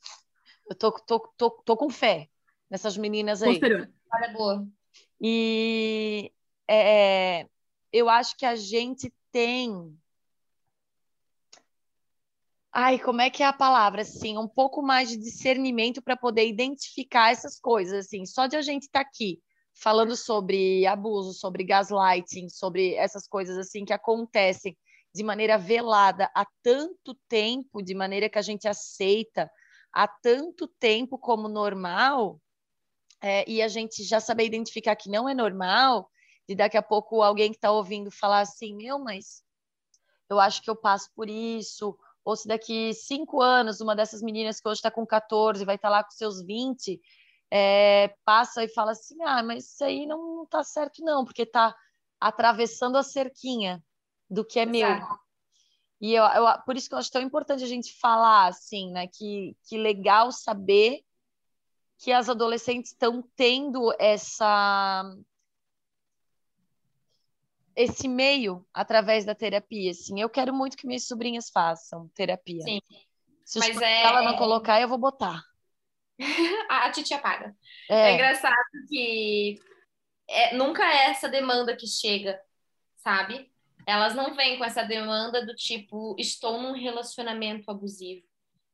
[0.68, 2.28] eu tô, tô, tô, tô com fé
[2.68, 3.52] nessas meninas aí.
[3.52, 3.90] Posterior.
[4.12, 4.66] Olha, boa.
[5.20, 6.32] E
[6.68, 7.46] é,
[7.92, 9.96] eu acho que a gente tem
[12.72, 16.46] Ai, como é que é a palavra, assim, um pouco mais de discernimento para poder
[16.46, 19.40] identificar essas coisas, assim, só de a gente estar tá aqui
[19.74, 24.76] falando sobre abuso, sobre gaslighting, sobre essas coisas assim que acontecem
[25.12, 29.50] de maneira velada há tanto tempo, de maneira que a gente aceita
[29.92, 32.40] há tanto tempo como normal,
[33.20, 36.08] é, e a gente já saber identificar que não é normal,
[36.48, 39.42] e daqui a pouco alguém que está ouvindo falar assim, meu, mas
[40.28, 41.98] eu acho que eu passo por isso,
[42.30, 45.88] ou se daqui cinco anos uma dessas meninas que hoje está com 14 vai estar
[45.88, 47.00] tá lá com seus 20,
[47.50, 51.74] é, passa e fala assim, ah, mas isso aí não está certo não, porque está
[52.20, 53.82] atravessando a cerquinha
[54.28, 54.72] do que é Exato.
[54.72, 55.18] meu.
[56.00, 59.06] E eu, eu, por isso que eu acho tão importante a gente falar, assim, né?
[59.06, 61.02] Que, que legal saber
[61.98, 65.04] que as adolescentes estão tendo essa
[67.80, 70.20] esse meio através da terapia, assim.
[70.20, 72.62] Eu quero muito que minhas sobrinhas façam terapia.
[72.62, 72.80] Sim.
[73.44, 74.02] Se Mas é...
[74.02, 75.42] ela não colocar, eu vou botar.
[76.68, 77.56] a Titi apaga.
[77.88, 78.10] É.
[78.10, 78.54] é engraçado
[78.88, 79.58] que
[80.28, 82.38] é, nunca é essa demanda que chega,
[82.96, 83.50] sabe?
[83.86, 88.22] Elas não vêm com essa demanda do tipo, estou num relacionamento abusivo,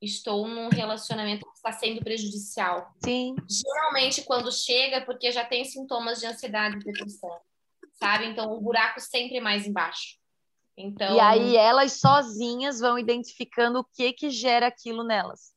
[0.03, 2.93] estou num relacionamento que está sendo prejudicial.
[3.05, 3.37] Sim.
[3.49, 7.41] Geralmente, quando chega, é porque já tem sintomas de ansiedade e depressão
[7.99, 8.27] sabe?
[8.27, 10.19] Então o buraco sempre é mais embaixo.
[10.77, 11.15] Então...
[11.15, 15.55] E aí elas sozinhas vão identificando o que que gera aquilo nelas.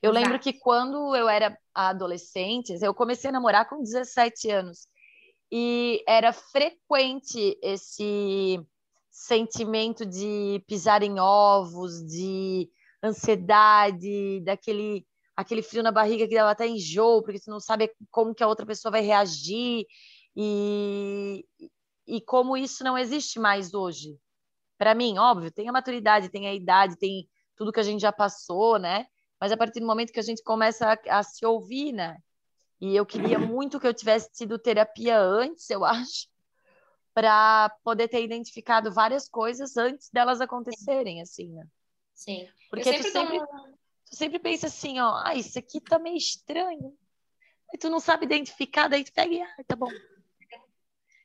[0.00, 0.24] Eu Exato.
[0.24, 4.86] lembro que quando eu era adolescente, eu comecei a namorar com 17 anos.
[5.50, 8.60] E era frequente esse
[9.10, 12.70] sentimento de pisar em ovos, de
[13.02, 18.34] ansiedade, daquele aquele frio na barriga que dava até enjoo, porque você não sabe como
[18.34, 19.86] que a outra pessoa vai reagir.
[20.36, 21.46] E,
[22.06, 24.18] e como isso não existe mais hoje.
[24.78, 28.12] Para mim, óbvio, tem a maturidade, tem a idade, tem tudo que a gente já
[28.12, 29.06] passou, né?
[29.40, 32.18] Mas a partir do momento que a gente começa a, a se ouvir, né?
[32.80, 36.28] E eu queria muito que eu tivesse tido terapia antes, eu acho,
[37.14, 41.66] para poder ter identificado várias coisas antes delas acontecerem, assim, né?
[42.14, 42.48] Sim.
[42.70, 46.96] Porque sempre tu, sempre, tu sempre pensa assim, ó, ah, isso aqui tá meio estranho.
[47.72, 49.90] Aí tu não sabe identificar, daí tu pega e, ah, tá bom.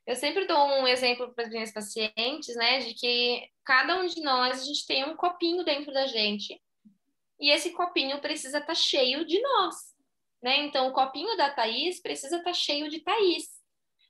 [0.08, 4.22] Eu sempre dou um exemplo para as minhas pacientes, né, de que cada um de
[4.22, 6.60] nós a gente tem um copinho dentro da gente
[7.40, 9.76] e esse copinho precisa estar tá cheio de nós,
[10.42, 10.66] né?
[10.66, 13.46] Então o copinho da Thaís precisa estar tá cheio de Thaís.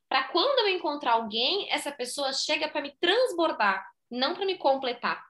[0.07, 5.25] Para quando eu encontrar alguém, essa pessoa chega para me transbordar, não para me completar.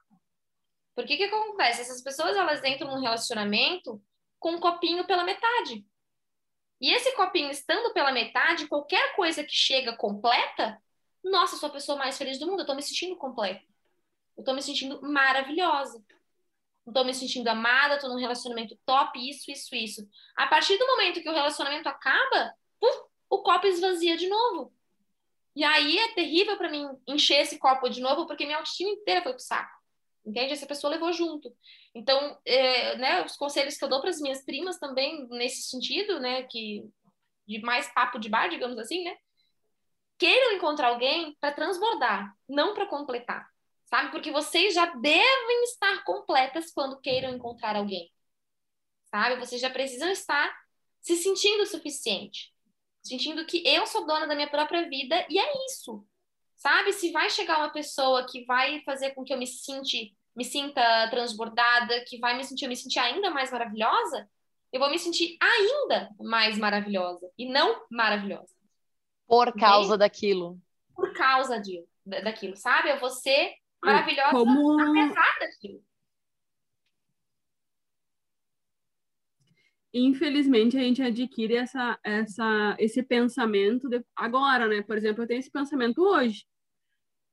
[0.94, 1.80] Porque que acontece?
[1.80, 4.00] Essas pessoas elas entram num relacionamento
[4.38, 5.84] com um copinho pela metade.
[6.80, 10.80] E esse copinho estando pela metade, qualquer coisa que chega completa,
[11.24, 13.64] nossa, sou a pessoa mais feliz do mundo, eu tô me sentindo completa.
[14.36, 16.02] Eu tô me sentindo maravilhosa.
[16.86, 20.08] Eu tô me sentindo amada, tô num relacionamento top, isso, isso, isso.
[20.36, 22.98] A partir do momento que o relacionamento acaba, puf,
[23.28, 24.72] o copo esvazia de novo.
[25.54, 29.22] E aí é terrível para mim encher esse copo de novo, porque minha autoestima inteira
[29.22, 29.77] foi pro saco.
[30.28, 30.52] Entende?
[30.52, 31.50] Essa pessoa levou junto.
[31.94, 36.20] Então, é, né, os conselhos que eu dou para as minhas primas também nesse sentido,
[36.20, 36.84] né, que
[37.46, 39.16] de mais papo de bar, digamos assim, né?
[40.18, 43.48] Queiram encontrar alguém para transbordar, não para completar,
[43.86, 44.10] sabe?
[44.10, 48.12] Porque vocês já devem estar completas quando queiram encontrar alguém,
[49.06, 49.40] sabe?
[49.40, 50.54] Vocês já precisam estar
[51.00, 52.52] se sentindo o suficiente,
[53.02, 56.06] sentindo que eu sou dona da minha própria vida e é isso,
[56.54, 56.92] sabe?
[56.92, 61.10] Se vai chegar uma pessoa que vai fazer com que eu me sinta me sinta
[61.10, 64.30] transbordada, que vai me sentir, eu me sentir ainda mais maravilhosa,
[64.72, 68.54] eu vou me sentir ainda mais maravilhosa e não maravilhosa.
[69.26, 69.98] Por causa okay?
[69.98, 70.60] daquilo.
[70.94, 72.88] Por causa de, daquilo, sabe?
[72.88, 74.80] Eu vou ser maravilhosa Como...
[74.80, 75.82] apesar daquilo.
[79.92, 84.04] Infelizmente, a gente adquire essa, essa, esse pensamento de...
[84.14, 84.82] agora, né?
[84.82, 86.46] Por exemplo, eu tenho esse pensamento hoje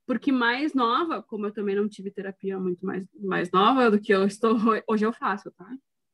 [0.05, 4.13] porque mais nova, como eu também não tive terapia muito mais, mais nova do que
[4.13, 5.67] eu estou, hoje eu faço, tá?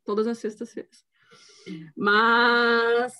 [0.05, 1.05] Todas as sextas-feiras.
[1.95, 3.13] Mas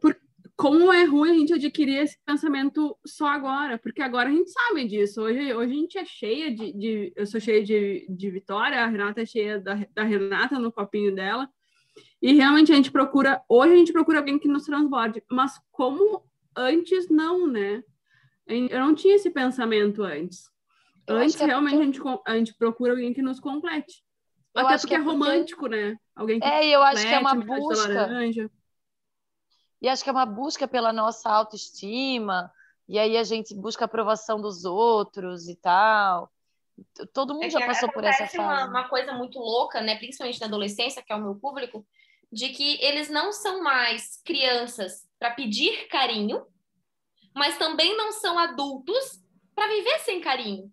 [0.00, 0.16] por,
[0.56, 4.86] como é ruim a gente adquirir esse pensamento só agora, porque agora a gente sabe
[4.86, 5.22] disso.
[5.22, 8.86] Hoje, hoje a gente é cheia de, de eu sou cheia de, de Vitória, a
[8.86, 11.48] Renata é cheia da, da Renata no copinho dela.
[12.20, 16.24] E realmente a gente procura, hoje a gente procura alguém que nos transborde, mas como
[16.56, 17.82] antes não, né?
[18.48, 20.50] Eu não tinha esse pensamento antes.
[21.06, 22.08] Eu antes, é realmente, porque...
[22.08, 24.02] a, gente, a gente procura alguém que nos complete.
[24.54, 25.16] Eu Até porque é, é porque...
[25.16, 25.96] romântico, né?
[26.14, 28.08] Alguém que É, e eu acho que é uma busca.
[29.80, 32.50] E acho que é uma busca pela nossa autoestima.
[32.88, 36.30] E aí a gente busca a aprovação dos outros e tal.
[37.12, 38.38] Todo mundo é já passou por essa fase.
[38.38, 39.96] Uma, uma coisa muito louca, né?
[39.96, 41.86] Principalmente na adolescência, que é o meu público,
[42.32, 46.44] de que eles não são mais crianças para pedir carinho,
[47.34, 49.22] mas também não são adultos
[49.54, 50.72] para viver sem carinho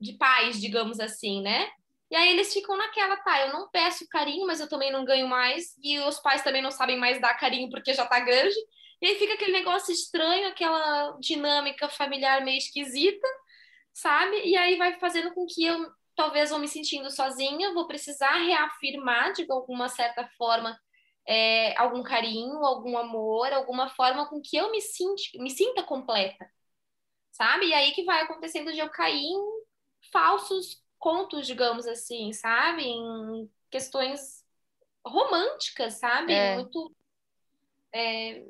[0.00, 1.68] de pais, digamos assim, né?
[2.10, 5.26] E aí eles ficam naquela, tá, eu não peço carinho, mas eu também não ganho
[5.26, 8.54] mais, e os pais também não sabem mais dar carinho porque já tá grande.
[9.02, 13.26] E aí fica aquele negócio estranho, aquela dinâmica familiar meio esquisita,
[13.92, 14.36] sabe?
[14.44, 19.32] E aí vai fazendo com que eu talvez vou me sentindo sozinha, vou precisar reafirmar
[19.32, 20.78] de alguma certa forma
[21.26, 26.48] é, algum carinho, algum amor, alguma forma com que eu me, sinta, me sinta completa.
[27.32, 27.66] sabe?
[27.68, 29.40] E aí que vai acontecendo de eu cair em
[30.12, 32.84] falsos contos, digamos assim, sabe?
[32.84, 34.44] Em questões
[35.04, 36.32] românticas, sabe?
[36.32, 36.54] É.
[36.54, 36.94] Muito.
[37.92, 38.44] é,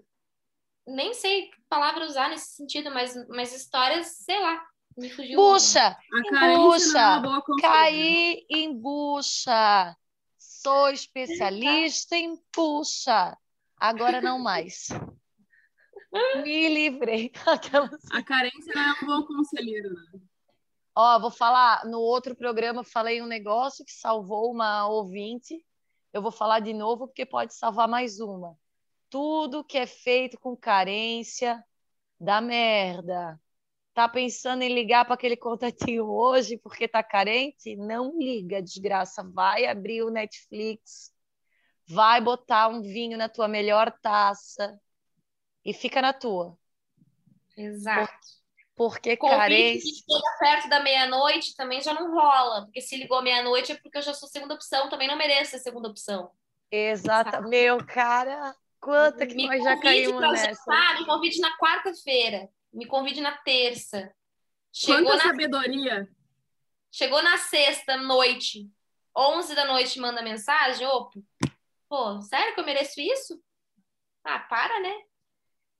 [0.87, 4.64] nem sei que palavra usar nesse sentido, mas, mas histórias, sei lá,
[4.97, 5.39] me fugiu.
[5.41, 5.97] Bucha!
[6.24, 6.99] É Bucha!
[6.99, 7.72] uma boa conselheira.
[7.72, 9.97] Caí em bucha!
[10.67, 13.39] Sou especialista em bucha!
[13.77, 14.89] Agora não mais.
[16.43, 17.31] Me livrei.
[17.47, 20.21] Aquelas- A carência não é um bom conselheiro, né?
[20.93, 25.64] Ó, vou falar, no outro programa falei um negócio que salvou uma ouvinte.
[26.12, 28.59] Eu vou falar de novo porque pode salvar mais uma.
[29.09, 31.64] Tudo que é feito com carência
[32.19, 33.41] dá merda.
[33.97, 37.74] Tá pensando em ligar para aquele contatinho hoje porque tá carente?
[37.76, 39.22] Não liga, desgraça.
[39.32, 41.14] Vai abrir o Netflix,
[41.88, 44.78] vai botar um vinho na tua melhor taça
[45.64, 46.59] e fica na tua.
[47.57, 48.12] Exato.
[48.74, 49.80] Porque Convite carência.
[49.80, 53.97] que chega perto da meia-noite também já não rola, porque se ligou meia-noite é porque
[53.97, 56.30] eu já sou segunda opção, também não mereço ser segunda opção.
[56.70, 60.53] Exata, meu cara, quanta que Me nós já caímos nessa.
[60.53, 64.14] jantar, me convide na quarta-feira, me convide na terça.
[64.72, 66.09] Chegou Quanta na, sabedoria.
[66.93, 68.70] chegou na sexta noite,
[69.16, 71.11] 11 da noite, manda mensagem, ô,
[71.89, 73.43] pô, sério que eu mereço isso?
[74.22, 74.95] Ah, para, né?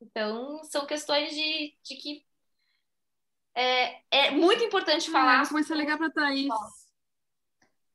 [0.01, 2.27] Então, são questões de, de que
[3.55, 5.39] é, é muito importante Ah, falar.
[5.41, 6.49] vou começar a ligar pra Thaís.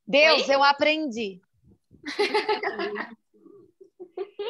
[0.06, 0.56] Deus, Oi?
[0.56, 1.42] eu aprendi.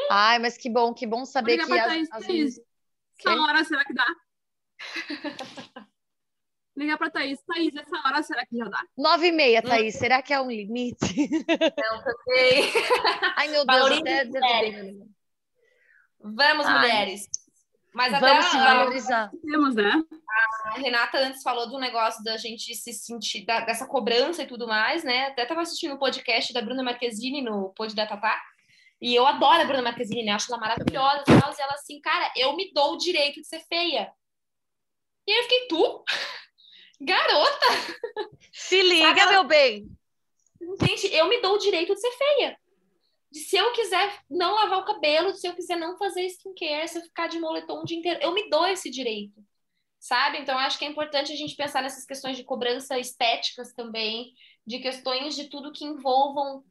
[0.09, 2.09] Ai, mas que bom, que bom saber que pra Thaís.
[2.27, 2.59] vezes.
[3.19, 3.39] Essa Quê?
[3.39, 4.05] hora será que dá?
[6.75, 7.39] Ligar pra Thaís.
[7.45, 8.81] Thaís, essa hora será que já dá?
[8.97, 10.97] Nove e meia, Thaís, será que é um limite?
[12.29, 12.63] Ei,
[13.35, 13.91] Ai, meu Deus,
[14.35, 14.93] até.
[16.23, 16.79] Vamos, Ai.
[16.79, 17.27] mulheres.
[17.93, 19.31] Mas até Vamos se a, valorizar.
[19.45, 19.91] Temos, né?
[20.67, 24.65] a Renata antes falou do negócio da gente se sentir, da- dessa cobrança e tudo
[24.65, 25.25] mais, né?
[25.27, 28.41] Até estava assistindo o podcast da Bruna Marquezine no Pod da Tatá.
[29.01, 30.31] E eu adoro a Bruna Marquezine, né?
[30.31, 31.51] Acho ela maravilhosa e tal.
[31.51, 34.09] E ela assim, cara, eu me dou o direito de ser feia.
[35.27, 36.03] E aí eu fiquei, tu?
[37.01, 37.65] Garota!
[38.51, 39.87] Se liga, Sabe- meu bem.
[40.81, 42.57] Gente, eu me dou o direito de ser feia.
[43.31, 46.97] De se eu quiser não lavar o cabelo, se eu quiser não fazer skincare, se
[46.99, 49.43] eu ficar de moletom o dia inteiro, eu me dou esse direito.
[49.99, 50.39] Sabe?
[50.39, 54.33] Então, acho que é importante a gente pensar nessas questões de cobrança estéticas também,
[54.65, 56.63] de questões de tudo que envolvam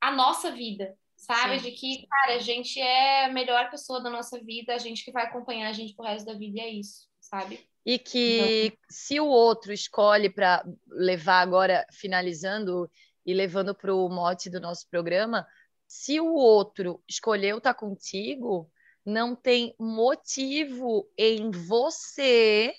[0.00, 1.58] a nossa vida, sabe?
[1.58, 1.70] Sim.
[1.70, 5.10] De que, cara, a gente é a melhor pessoa da nossa vida, a gente que
[5.10, 7.68] vai acompanhar a gente pro resto da vida e é isso, sabe?
[7.84, 12.90] E que se o outro escolhe para levar agora, finalizando
[13.24, 15.46] e levando para o mote do nosso programa,
[15.86, 18.70] se o outro escolheu estar contigo,
[19.04, 22.74] não tem motivo em você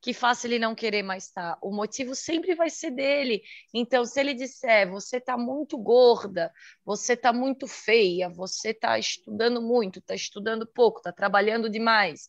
[0.00, 1.58] que faça ele não querer mais estar.
[1.62, 3.42] O motivo sempre vai ser dele.
[3.72, 6.52] Então, se ele disser, você está muito gorda,
[6.84, 12.28] você está muito feia, você está estudando muito, está estudando pouco, está trabalhando demais,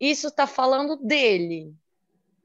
[0.00, 1.74] isso está falando dele,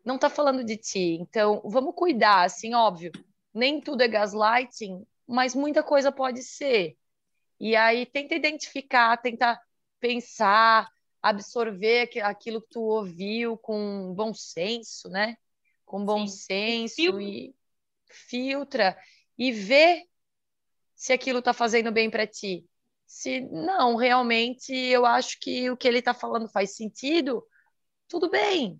[0.05, 1.17] não está falando de ti.
[1.21, 3.11] Então, vamos cuidar, assim, óbvio.
[3.53, 6.97] Nem tudo é gaslighting, mas muita coisa pode ser.
[7.59, 9.59] E aí, tenta identificar, tenta
[9.99, 10.89] pensar,
[11.21, 15.35] absorver aqu- aquilo que tu ouviu com bom senso, né?
[15.85, 16.37] Com bom Sim.
[16.37, 17.21] senso Filtra.
[17.21, 17.55] e
[18.07, 18.97] filtra
[19.37, 20.07] e vê
[20.95, 22.65] se aquilo está fazendo bem para ti.
[23.09, 27.43] Se não, realmente eu acho que o que ele está falando faz sentido,
[28.07, 28.79] tudo bem,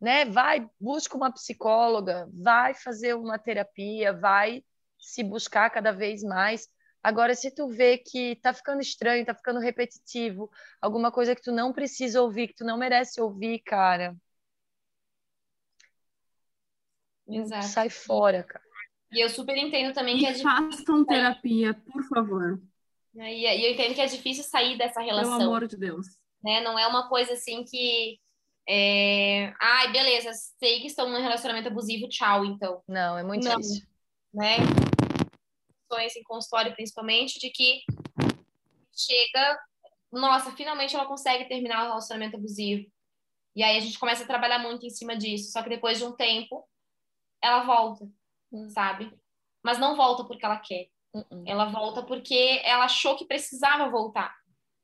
[0.00, 0.24] né?
[0.24, 4.64] Vai, busca uma psicóloga, vai fazer uma terapia, vai
[4.98, 6.66] se buscar cada vez mais.
[7.02, 10.50] Agora, se tu vê que tá ficando estranho, tá ficando repetitivo,
[10.80, 14.16] alguma coisa que tu não precisa ouvir, que tu não merece ouvir, cara,
[17.28, 17.66] Exato.
[17.66, 18.64] sai fora, cara.
[19.12, 22.58] E eu super entendo também que é E façam terapia, por favor.
[23.14, 23.34] Né?
[23.34, 25.40] E e eu entendo que é difícil sair dessa Pelo relação.
[25.40, 26.06] amor de Deus.
[26.42, 26.60] né?
[26.60, 28.18] Não é uma coisa assim que.
[28.68, 29.52] É...
[29.60, 32.82] Ai, beleza, sei que estão num relacionamento abusivo, tchau, então.
[32.86, 33.56] Não, é muito Não.
[33.56, 33.86] difícil.
[34.32, 34.56] Né?
[36.16, 37.80] Em consultório, principalmente, de que
[38.94, 39.58] chega,
[40.12, 42.86] nossa, finalmente ela consegue terminar o relacionamento abusivo.
[43.56, 45.50] E aí a gente começa a trabalhar muito em cima disso.
[45.50, 46.62] Só que depois de um tempo,
[47.42, 48.06] ela volta,
[48.52, 48.68] Hum.
[48.68, 49.10] sabe?
[49.62, 50.88] Mas não volta porque ela quer.
[51.14, 51.44] Uh-uh.
[51.46, 54.34] Ela volta porque ela achou que precisava voltar.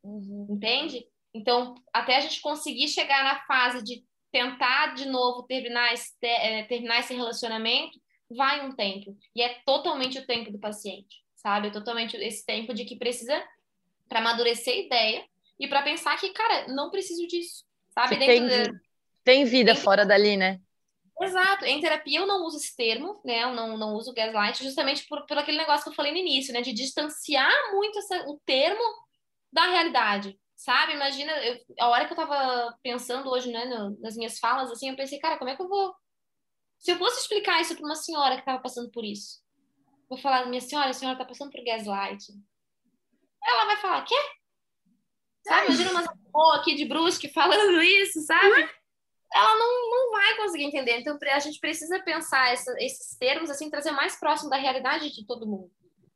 [0.03, 0.47] Uhum.
[0.51, 1.07] entende?
[1.33, 6.64] Então, até a gente conseguir chegar na fase de tentar de novo terminar esse, eh,
[6.64, 7.99] terminar esse relacionamento,
[8.31, 9.16] vai um tempo.
[9.35, 11.68] E é totalmente o tempo do paciente, sabe?
[11.68, 13.43] É totalmente esse tempo de que precisa
[14.09, 15.25] para amadurecer a ideia
[15.59, 18.16] e para pensar que, cara, não preciso disso, sabe?
[18.16, 18.68] Entendi.
[18.70, 18.79] da-
[19.25, 19.77] Tem vida em...
[19.77, 20.61] fora dali, né?
[21.21, 21.65] Exato.
[21.65, 23.45] Em terapia eu não uso esse termo, né?
[23.45, 26.53] Eu não, não uso gaslight, justamente por, por aquele negócio que eu falei no início,
[26.53, 26.61] né?
[26.61, 28.83] De distanciar muito essa, o termo
[29.53, 30.95] da realidade, sabe?
[30.95, 34.91] Imagina, eu, a hora que eu tava pensando hoje, né, no, nas minhas falas, assim,
[34.91, 35.95] eu pensei, cara, como é que eu vou.
[36.79, 39.41] Se eu fosse explicar isso para uma senhora que tava passando por isso,
[40.09, 42.33] vou falar, minha senhora, a senhora tá passando por gaslight.
[43.43, 44.17] Ela vai falar, quê?
[45.47, 45.67] Sabe?
[45.67, 48.69] Imagina uma boa aqui de Brusque falando isso, sabe?
[49.35, 50.99] Ela não, não vai conseguir entender.
[50.99, 55.26] Então, a gente precisa pensar essa, esses termos, assim, trazer mais próximo da realidade de
[55.26, 55.70] todo mundo,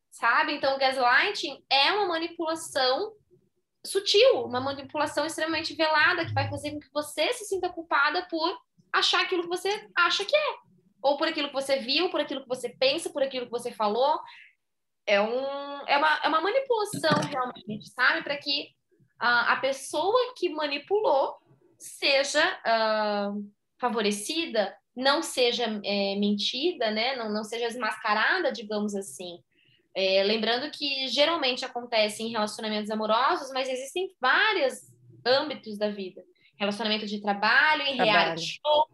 [0.09, 0.53] sabe?
[0.53, 3.13] Então, gaslighting é uma manipulação
[3.85, 8.57] sutil, uma manipulação extremamente velada que vai fazer com que você se sinta culpada por
[8.93, 10.57] achar aquilo que você acha que é.
[11.03, 13.73] Ou por aquilo que você viu, por aquilo que você pensa, por aquilo que você
[13.73, 14.21] falou.
[15.07, 18.23] É, um, é, uma, é uma manipulação, realmente, sabe?
[18.23, 18.69] Para que
[19.19, 21.39] a pessoa que manipulou
[21.79, 27.15] seja uh, favorecida, não seja é, mentida, né?
[27.17, 29.39] não, não seja desmascarada, digamos assim.
[29.95, 34.93] É, lembrando que geralmente acontece em relacionamentos amorosos, mas existem vários
[35.25, 36.23] âmbitos da vida.
[36.59, 38.13] Relacionamento de trabalho, em trabalho.
[38.13, 38.87] reality show,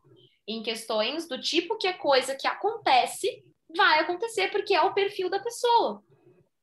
[0.47, 3.43] em questões do tipo que a coisa que acontece
[3.75, 6.03] vai acontecer porque é o perfil da pessoa,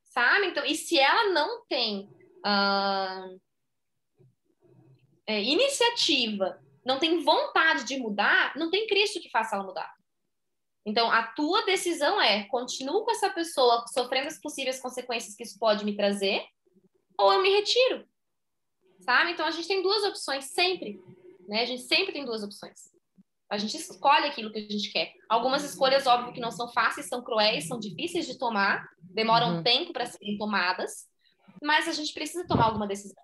[0.06, 0.48] sabe?
[0.48, 2.08] Então, e se ela não tem
[2.46, 3.42] uh,
[5.32, 9.94] é, iniciativa, não tem vontade de mudar, não tem Cristo que faça ela mudar.
[10.86, 15.58] Então, a tua decisão é: continuo com essa pessoa sofrendo as possíveis consequências que isso
[15.58, 16.44] pode me trazer,
[17.18, 18.06] ou eu me retiro.
[19.00, 19.32] Sabe?
[19.32, 21.02] Então, a gente tem duas opções sempre.
[21.48, 21.62] Né?
[21.62, 22.92] A gente sempre tem duas opções.
[23.50, 25.14] A gente escolhe aquilo que a gente quer.
[25.30, 29.64] Algumas escolhas, óbvio, que não são fáceis, são cruéis, são difíceis de tomar, demoram uhum.
[29.64, 31.08] tempo para serem tomadas,
[31.62, 33.22] mas a gente precisa tomar alguma decisão.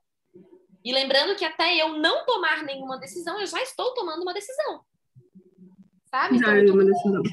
[0.88, 4.86] E lembrando que até eu não tomar nenhuma decisão, eu já estou tomando uma decisão.
[6.06, 6.38] Sabe?
[6.38, 7.24] Então, já é uma decisão.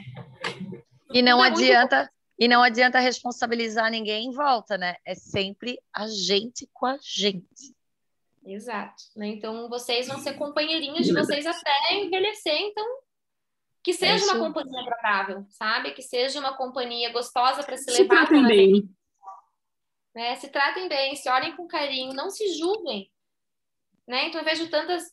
[1.12, 2.10] E não adianta, muito...
[2.36, 4.96] e não adianta responsabilizar ninguém em volta, né?
[5.04, 7.76] É sempre a gente com a gente.
[8.44, 9.04] Exato.
[9.14, 9.28] Né?
[9.28, 12.84] Então vocês vão ser companheirinhos de vocês até envelhecer, então
[13.84, 15.92] que é seja é uma companhia agradável, sabe?
[15.92, 18.26] Que seja uma companhia gostosa para se, se levar.
[18.26, 18.90] Tratem bem.
[20.12, 20.34] Né?
[20.34, 23.13] Se tratem bem, se olhem com carinho, não se julguem
[24.06, 24.26] né?
[24.26, 25.04] Então eu vejo tantas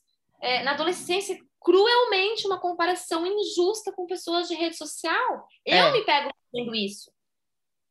[0.42, 5.48] é, na adolescência cruelmente uma comparação injusta com pessoas de rede social.
[5.66, 5.92] Eu é.
[5.92, 7.12] me pego fazendo isso.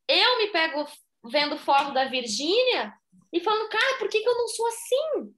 [0.09, 0.87] Eu me pego
[1.25, 2.93] vendo foto da Virgínia
[3.33, 5.35] e falando, cara, por que, que eu não sou assim?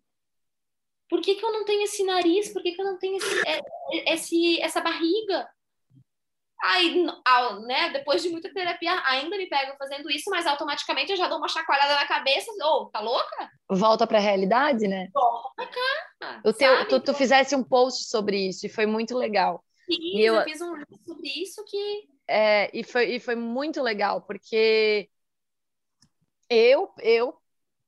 [1.08, 2.50] Por que, que eu não tenho esse nariz?
[2.50, 5.46] Por que, que eu não tenho esse, é, esse, essa barriga?
[6.62, 7.04] Aí,
[7.66, 11.38] né, depois de muita terapia, ainda me pego fazendo isso, mas automaticamente eu já dou
[11.38, 12.52] uma chacoalhada na cabeça.
[12.52, 13.50] Ô, oh, tá louca?
[13.68, 15.08] Volta pra realidade, né?
[15.12, 16.40] Volta pra cá.
[16.44, 19.64] O teu, tu, tu fizesse um post sobre isso e foi muito legal.
[19.90, 20.72] Sim, e eu, eu fiz um
[21.04, 22.08] sobre isso que.
[22.28, 25.10] É, e foi, e foi muito legal, porque
[26.48, 27.36] eu, eu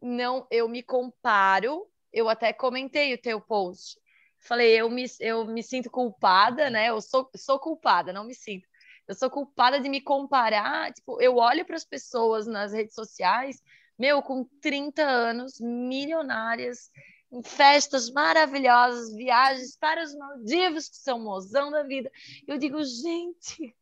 [0.02, 4.00] não, eu me comparo, eu até comentei o teu post
[4.44, 6.90] falei, eu me, eu me sinto culpada, né?
[6.90, 8.68] Eu sou, sou culpada, não me sinto.
[9.08, 10.92] Eu sou culpada de me comparar.
[10.92, 13.62] Tipo, eu olho para as pessoas nas redes sociais,
[13.98, 16.90] meu, com 30 anos, milionárias,
[17.32, 22.10] em festas maravilhosas, viagens para os Maldivos, que são mozão da vida.
[22.46, 23.74] Eu digo, gente,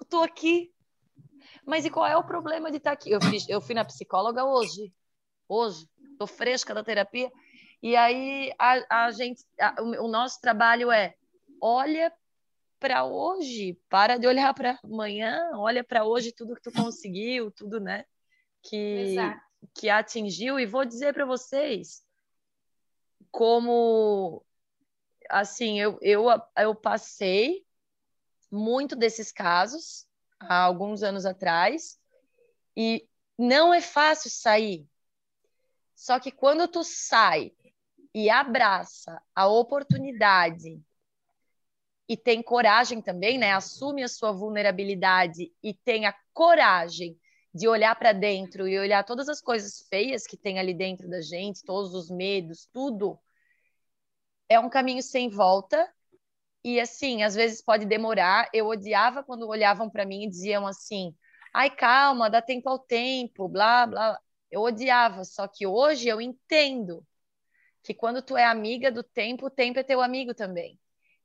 [0.00, 0.72] eu tô aqui.
[1.66, 3.10] Mas e qual é o problema de estar tá aqui?
[3.10, 4.92] Eu, fiz, eu fui na psicóloga hoje.
[5.48, 7.30] Hoje, tô fresca da terapia.
[7.82, 11.14] E aí a, a gente, a, o, o nosso trabalho é
[11.60, 12.12] olha
[12.78, 17.80] para hoje, para de olhar para amanhã, olha para hoje tudo que tu conseguiu, tudo,
[17.80, 18.04] né?
[18.62, 19.16] Que
[19.74, 22.04] que atingiu e vou dizer para vocês
[23.30, 24.44] como
[25.30, 26.26] assim, eu, eu
[26.58, 27.64] eu passei
[28.50, 30.06] muito desses casos
[30.38, 31.98] há alguns anos atrás
[32.76, 33.08] e
[33.38, 34.86] não é fácil sair.
[35.94, 37.52] Só que quando tu sai
[38.14, 40.80] e abraça a oportunidade
[42.08, 43.52] e tem coragem também, né?
[43.52, 47.18] Assume a sua vulnerabilidade e tem a coragem
[47.54, 51.20] de olhar para dentro e olhar todas as coisas feias que tem ali dentro da
[51.20, 53.18] gente, todos os medos, tudo.
[54.48, 55.88] É um caminho sem volta.
[56.64, 58.48] E assim, às vezes pode demorar.
[58.52, 61.14] Eu odiava quando olhavam para mim e diziam assim:
[61.54, 64.20] "Ai, calma, dá tempo ao tempo", blá, blá.
[64.50, 67.06] Eu odiava, só que hoje eu entendo
[67.82, 70.78] que quando tu é amiga do tempo, o tempo é teu amigo também.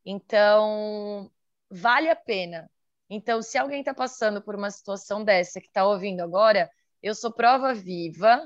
[0.05, 1.31] Então,
[1.69, 2.69] vale a pena.
[3.09, 6.69] Então, se alguém está passando por uma situação dessa que está ouvindo agora,
[7.01, 8.41] eu sou prova viva,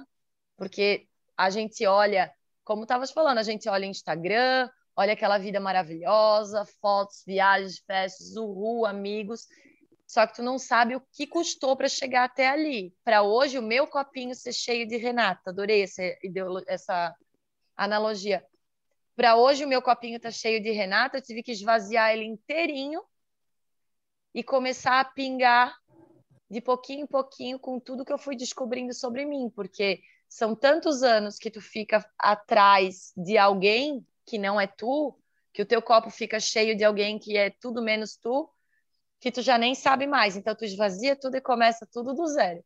[0.58, 1.08] porque
[1.38, 2.32] a gente olha,
[2.64, 8.86] como estavas falando, a gente olha Instagram, olha aquela vida maravilhosa, fotos, viagens, festas, uhul,
[8.86, 9.48] amigos.
[10.06, 12.94] Só que tu não sabe o que custou para chegar até ali.
[13.04, 15.50] Para hoje, o meu copinho ser cheio de Renata.
[15.50, 16.04] Adorei essa,
[16.68, 17.16] essa
[17.76, 18.46] analogia.
[19.16, 21.18] Para hoje, o meu copinho tá cheio de Renata.
[21.18, 23.02] Eu tive que esvaziar ele inteirinho
[24.34, 25.76] e começar a pingar
[26.50, 31.04] de pouquinho em pouquinho com tudo que eu fui descobrindo sobre mim, porque são tantos
[31.04, 35.18] anos que tu fica atrás de alguém que não é tu,
[35.54, 38.50] que o teu copo fica cheio de alguém que é tudo menos tu,
[39.20, 40.36] que tu já nem sabe mais.
[40.36, 42.64] Então tu esvazia tudo e começa tudo do zero.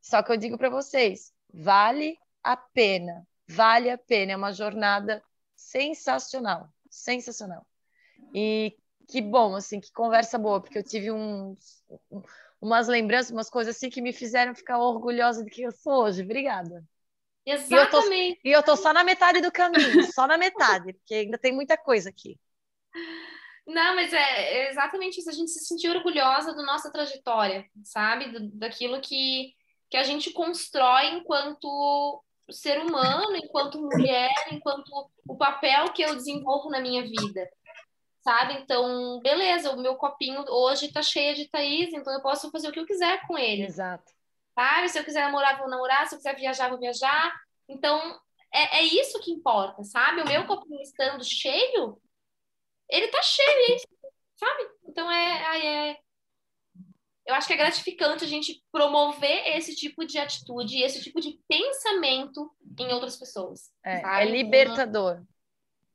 [0.00, 5.22] Só que eu digo para vocês, vale a pena, vale a pena, é uma jornada
[5.56, 7.66] sensacional, sensacional.
[8.34, 8.76] E
[9.08, 11.82] que bom, assim, que conversa boa, porque eu tive uns,
[12.60, 16.22] umas lembranças, umas coisas assim que me fizeram ficar orgulhosa de quem eu sou hoje.
[16.22, 16.84] Obrigada.
[17.44, 18.40] Exatamente.
[18.44, 19.80] E eu e tô só na metade do caminho,
[20.14, 22.38] só na metade, porque ainda tem muita coisa aqui.
[23.66, 25.30] Não, mas é exatamente isso.
[25.30, 28.30] A gente se sentir orgulhosa da nossa trajetória, sabe?
[28.30, 29.54] Do, daquilo que,
[29.88, 32.22] que a gente constrói enquanto
[32.52, 34.90] ser humano, enquanto mulher, enquanto
[35.26, 37.48] o papel que eu desenvolvo na minha vida
[38.20, 38.54] sabe?
[38.54, 42.72] Então, beleza, o meu copinho hoje tá cheio de Thaís, então eu posso fazer o
[42.72, 43.64] que eu quiser com ele.
[43.64, 44.12] Exato.
[44.54, 44.88] Sabe?
[44.88, 47.34] Se eu quiser namorar, vou namorar, se eu quiser viajar, vou viajar.
[47.68, 47.98] Então,
[48.52, 50.20] é, é isso que importa, sabe?
[50.20, 52.00] O meu copinho estando cheio,
[52.88, 53.78] ele tá cheio,
[54.36, 54.68] sabe?
[54.84, 55.98] Então, é, é,
[57.30, 61.38] eu acho que é gratificante a gente promover esse tipo de atitude, esse tipo de
[61.48, 63.70] pensamento em outras pessoas.
[63.84, 65.22] É, é libertador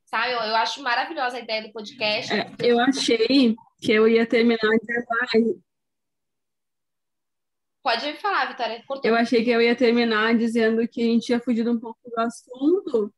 [0.05, 0.31] sabe?
[0.31, 2.33] Eu, eu acho maravilhosa a ideia do podcast.
[2.33, 5.59] É, eu achei que eu ia terminar de live.
[7.83, 8.83] Pode falar, Vitória.
[8.87, 9.11] Cortou.
[9.11, 12.19] Eu achei que eu ia terminar dizendo que a gente tinha fugido um pouco do
[12.19, 13.13] assunto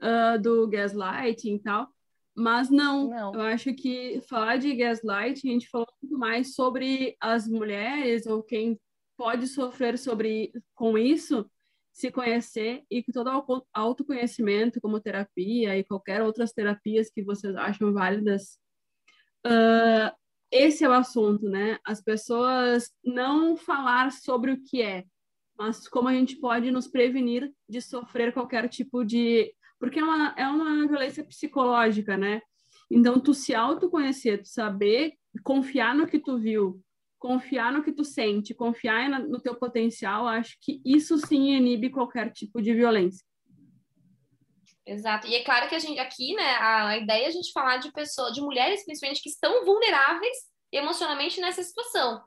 [0.00, 1.88] uh, do gaslighting e tal,
[2.34, 3.08] mas não.
[3.08, 3.34] não.
[3.34, 8.42] Eu acho que falar de gaslighting, a gente falou muito mais sobre as mulheres ou
[8.42, 8.80] quem
[9.16, 11.48] pode sofrer sobre com isso
[11.92, 17.92] se conhecer e que todo autoconhecimento, como terapia e qualquer outras terapias que vocês acham
[17.92, 18.58] válidas,
[19.46, 20.10] uh,
[20.50, 21.78] esse é o assunto, né?
[21.84, 25.04] As pessoas não falar sobre o que é,
[25.56, 29.54] mas como a gente pode nos prevenir de sofrer qualquer tipo de.
[29.82, 32.40] Porque é uma, é uma violência psicológica, né?
[32.88, 36.80] Então, tu se autoconhecer, tu saber confiar no que tu viu,
[37.18, 42.30] confiar no que tu sente, confiar no teu potencial, acho que isso sim inibe qualquer
[42.30, 43.26] tipo de violência.
[44.86, 45.26] Exato.
[45.26, 47.90] E é claro que a gente aqui, né, a ideia é a gente falar de
[47.90, 50.36] pessoas, de mulheres principalmente que estão vulneráveis
[50.70, 52.22] emocionalmente nessa situação.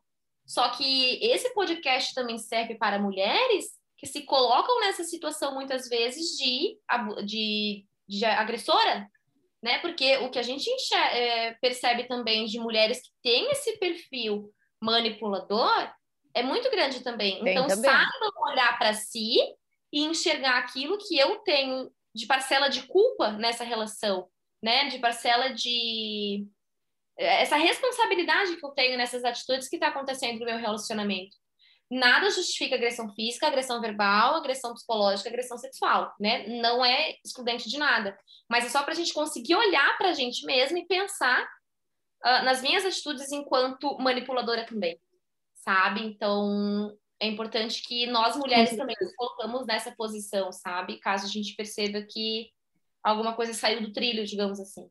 [0.46, 6.38] Só que esse podcast também serve para mulheres que se colocam nessa situação muitas vezes
[6.38, 6.78] de,
[7.26, 9.10] de, de agressora,
[9.64, 9.80] né?
[9.80, 15.92] Porque o que a gente é, percebe também de mulheres que têm esse perfil manipulador
[16.34, 17.42] é muito grande também.
[17.44, 17.90] Tem então, também.
[17.90, 19.38] saibam olhar para si
[19.92, 24.28] e enxergar aquilo que eu tenho de parcela de culpa nessa relação,
[24.62, 24.90] né?
[24.90, 26.46] De parcela de
[27.18, 31.38] essa responsabilidade que eu tenho nessas atitudes que está acontecendo no meu relacionamento.
[31.90, 36.48] Nada justifica agressão física, agressão verbal, agressão psicológica, agressão sexual, né?
[36.62, 38.18] Não é excludente de nada.
[38.50, 42.44] Mas é só para a gente conseguir olhar para a gente mesmo e pensar uh,
[42.44, 45.00] nas minhas atitudes enquanto manipuladora também,
[45.54, 46.02] sabe?
[46.02, 51.00] Então, é importante que nós mulheres também nos colocamos nessa posição, sabe?
[51.00, 52.50] Caso a gente perceba que
[53.04, 54.90] alguma coisa saiu do trilho, digamos assim.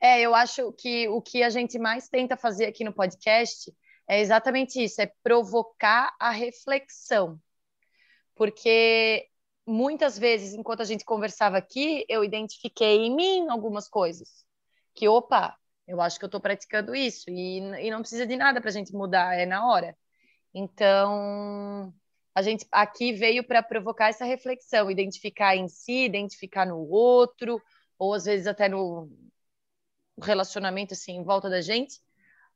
[0.00, 3.70] É, eu acho que o que a gente mais tenta fazer aqui no podcast
[4.10, 7.40] é exatamente isso, é provocar a reflexão.
[8.34, 9.28] Porque
[9.64, 14.44] muitas vezes, enquanto a gente conversava aqui, eu identifiquei em mim algumas coisas.
[14.94, 15.56] Que, opa,
[15.86, 18.72] eu acho que eu estou praticando isso e, e não precisa de nada para a
[18.72, 19.96] gente mudar, é na hora.
[20.52, 21.94] Então,
[22.34, 27.62] a gente aqui veio para provocar essa reflexão, identificar em si, identificar no outro,
[27.96, 29.08] ou às vezes até no
[30.20, 32.00] relacionamento assim em volta da gente.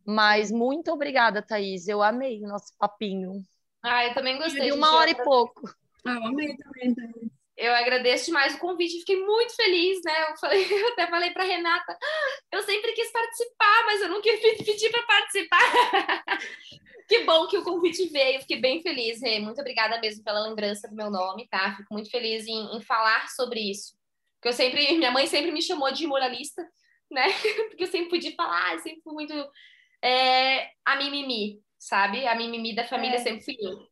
[0.07, 1.89] Mas muito obrigada, Thaís.
[1.89, 3.43] Eu amei o nosso papinho.
[3.83, 4.63] Ah, eu também gostei.
[4.63, 5.63] De uma hora e pouco.
[6.05, 7.35] Ah, eu amei também, Thaís.
[7.57, 10.31] Eu agradeço demais o convite, fiquei muito feliz, né?
[10.31, 14.29] Eu, falei, eu até falei para Renata, ah, eu sempre quis participar, mas eu nunca
[14.65, 15.61] pedi para participar.
[17.09, 19.39] que bom que o convite veio, fiquei bem feliz, Rê.
[19.39, 21.77] Muito obrigada mesmo pela lembrança do meu nome, tá?
[21.77, 23.95] Fico muito feliz em, em falar sobre isso.
[24.35, 26.67] Porque eu sempre, minha mãe sempre me chamou de moralista,
[27.11, 27.27] né?
[27.71, 29.33] Porque eu sempre podia falar, eu sempre fui muito
[30.05, 32.27] é, a mimimi, sabe?
[32.27, 33.21] A mimimi da família é.
[33.21, 33.89] sempre fui eu.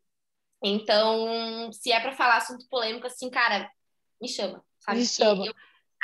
[0.62, 3.68] Então, se é para falar assunto polêmico, assim, cara,
[4.20, 4.98] me chama, sabe?
[4.98, 5.47] Me chama.
[5.47, 5.55] Eu,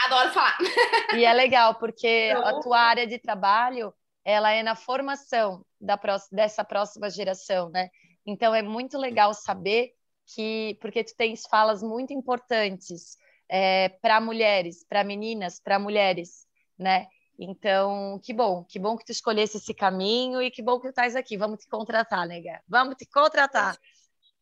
[0.07, 0.57] Adoro falar.
[1.21, 3.93] E é legal, porque a tua área de trabalho,
[4.25, 7.89] ela é na formação da próxima, dessa próxima geração, né?
[8.25, 9.93] Então, é muito legal saber
[10.35, 13.17] que, porque tu tens falas muito importantes
[13.49, 16.47] é, para mulheres, para meninas, para mulheres,
[16.79, 17.07] né?
[17.39, 20.91] Então, que bom, que bom que tu escolhesse esse caminho e que bom que tu
[20.91, 21.37] estás aqui.
[21.37, 22.61] Vamos te contratar, nega.
[22.67, 23.79] Vamos te contratar.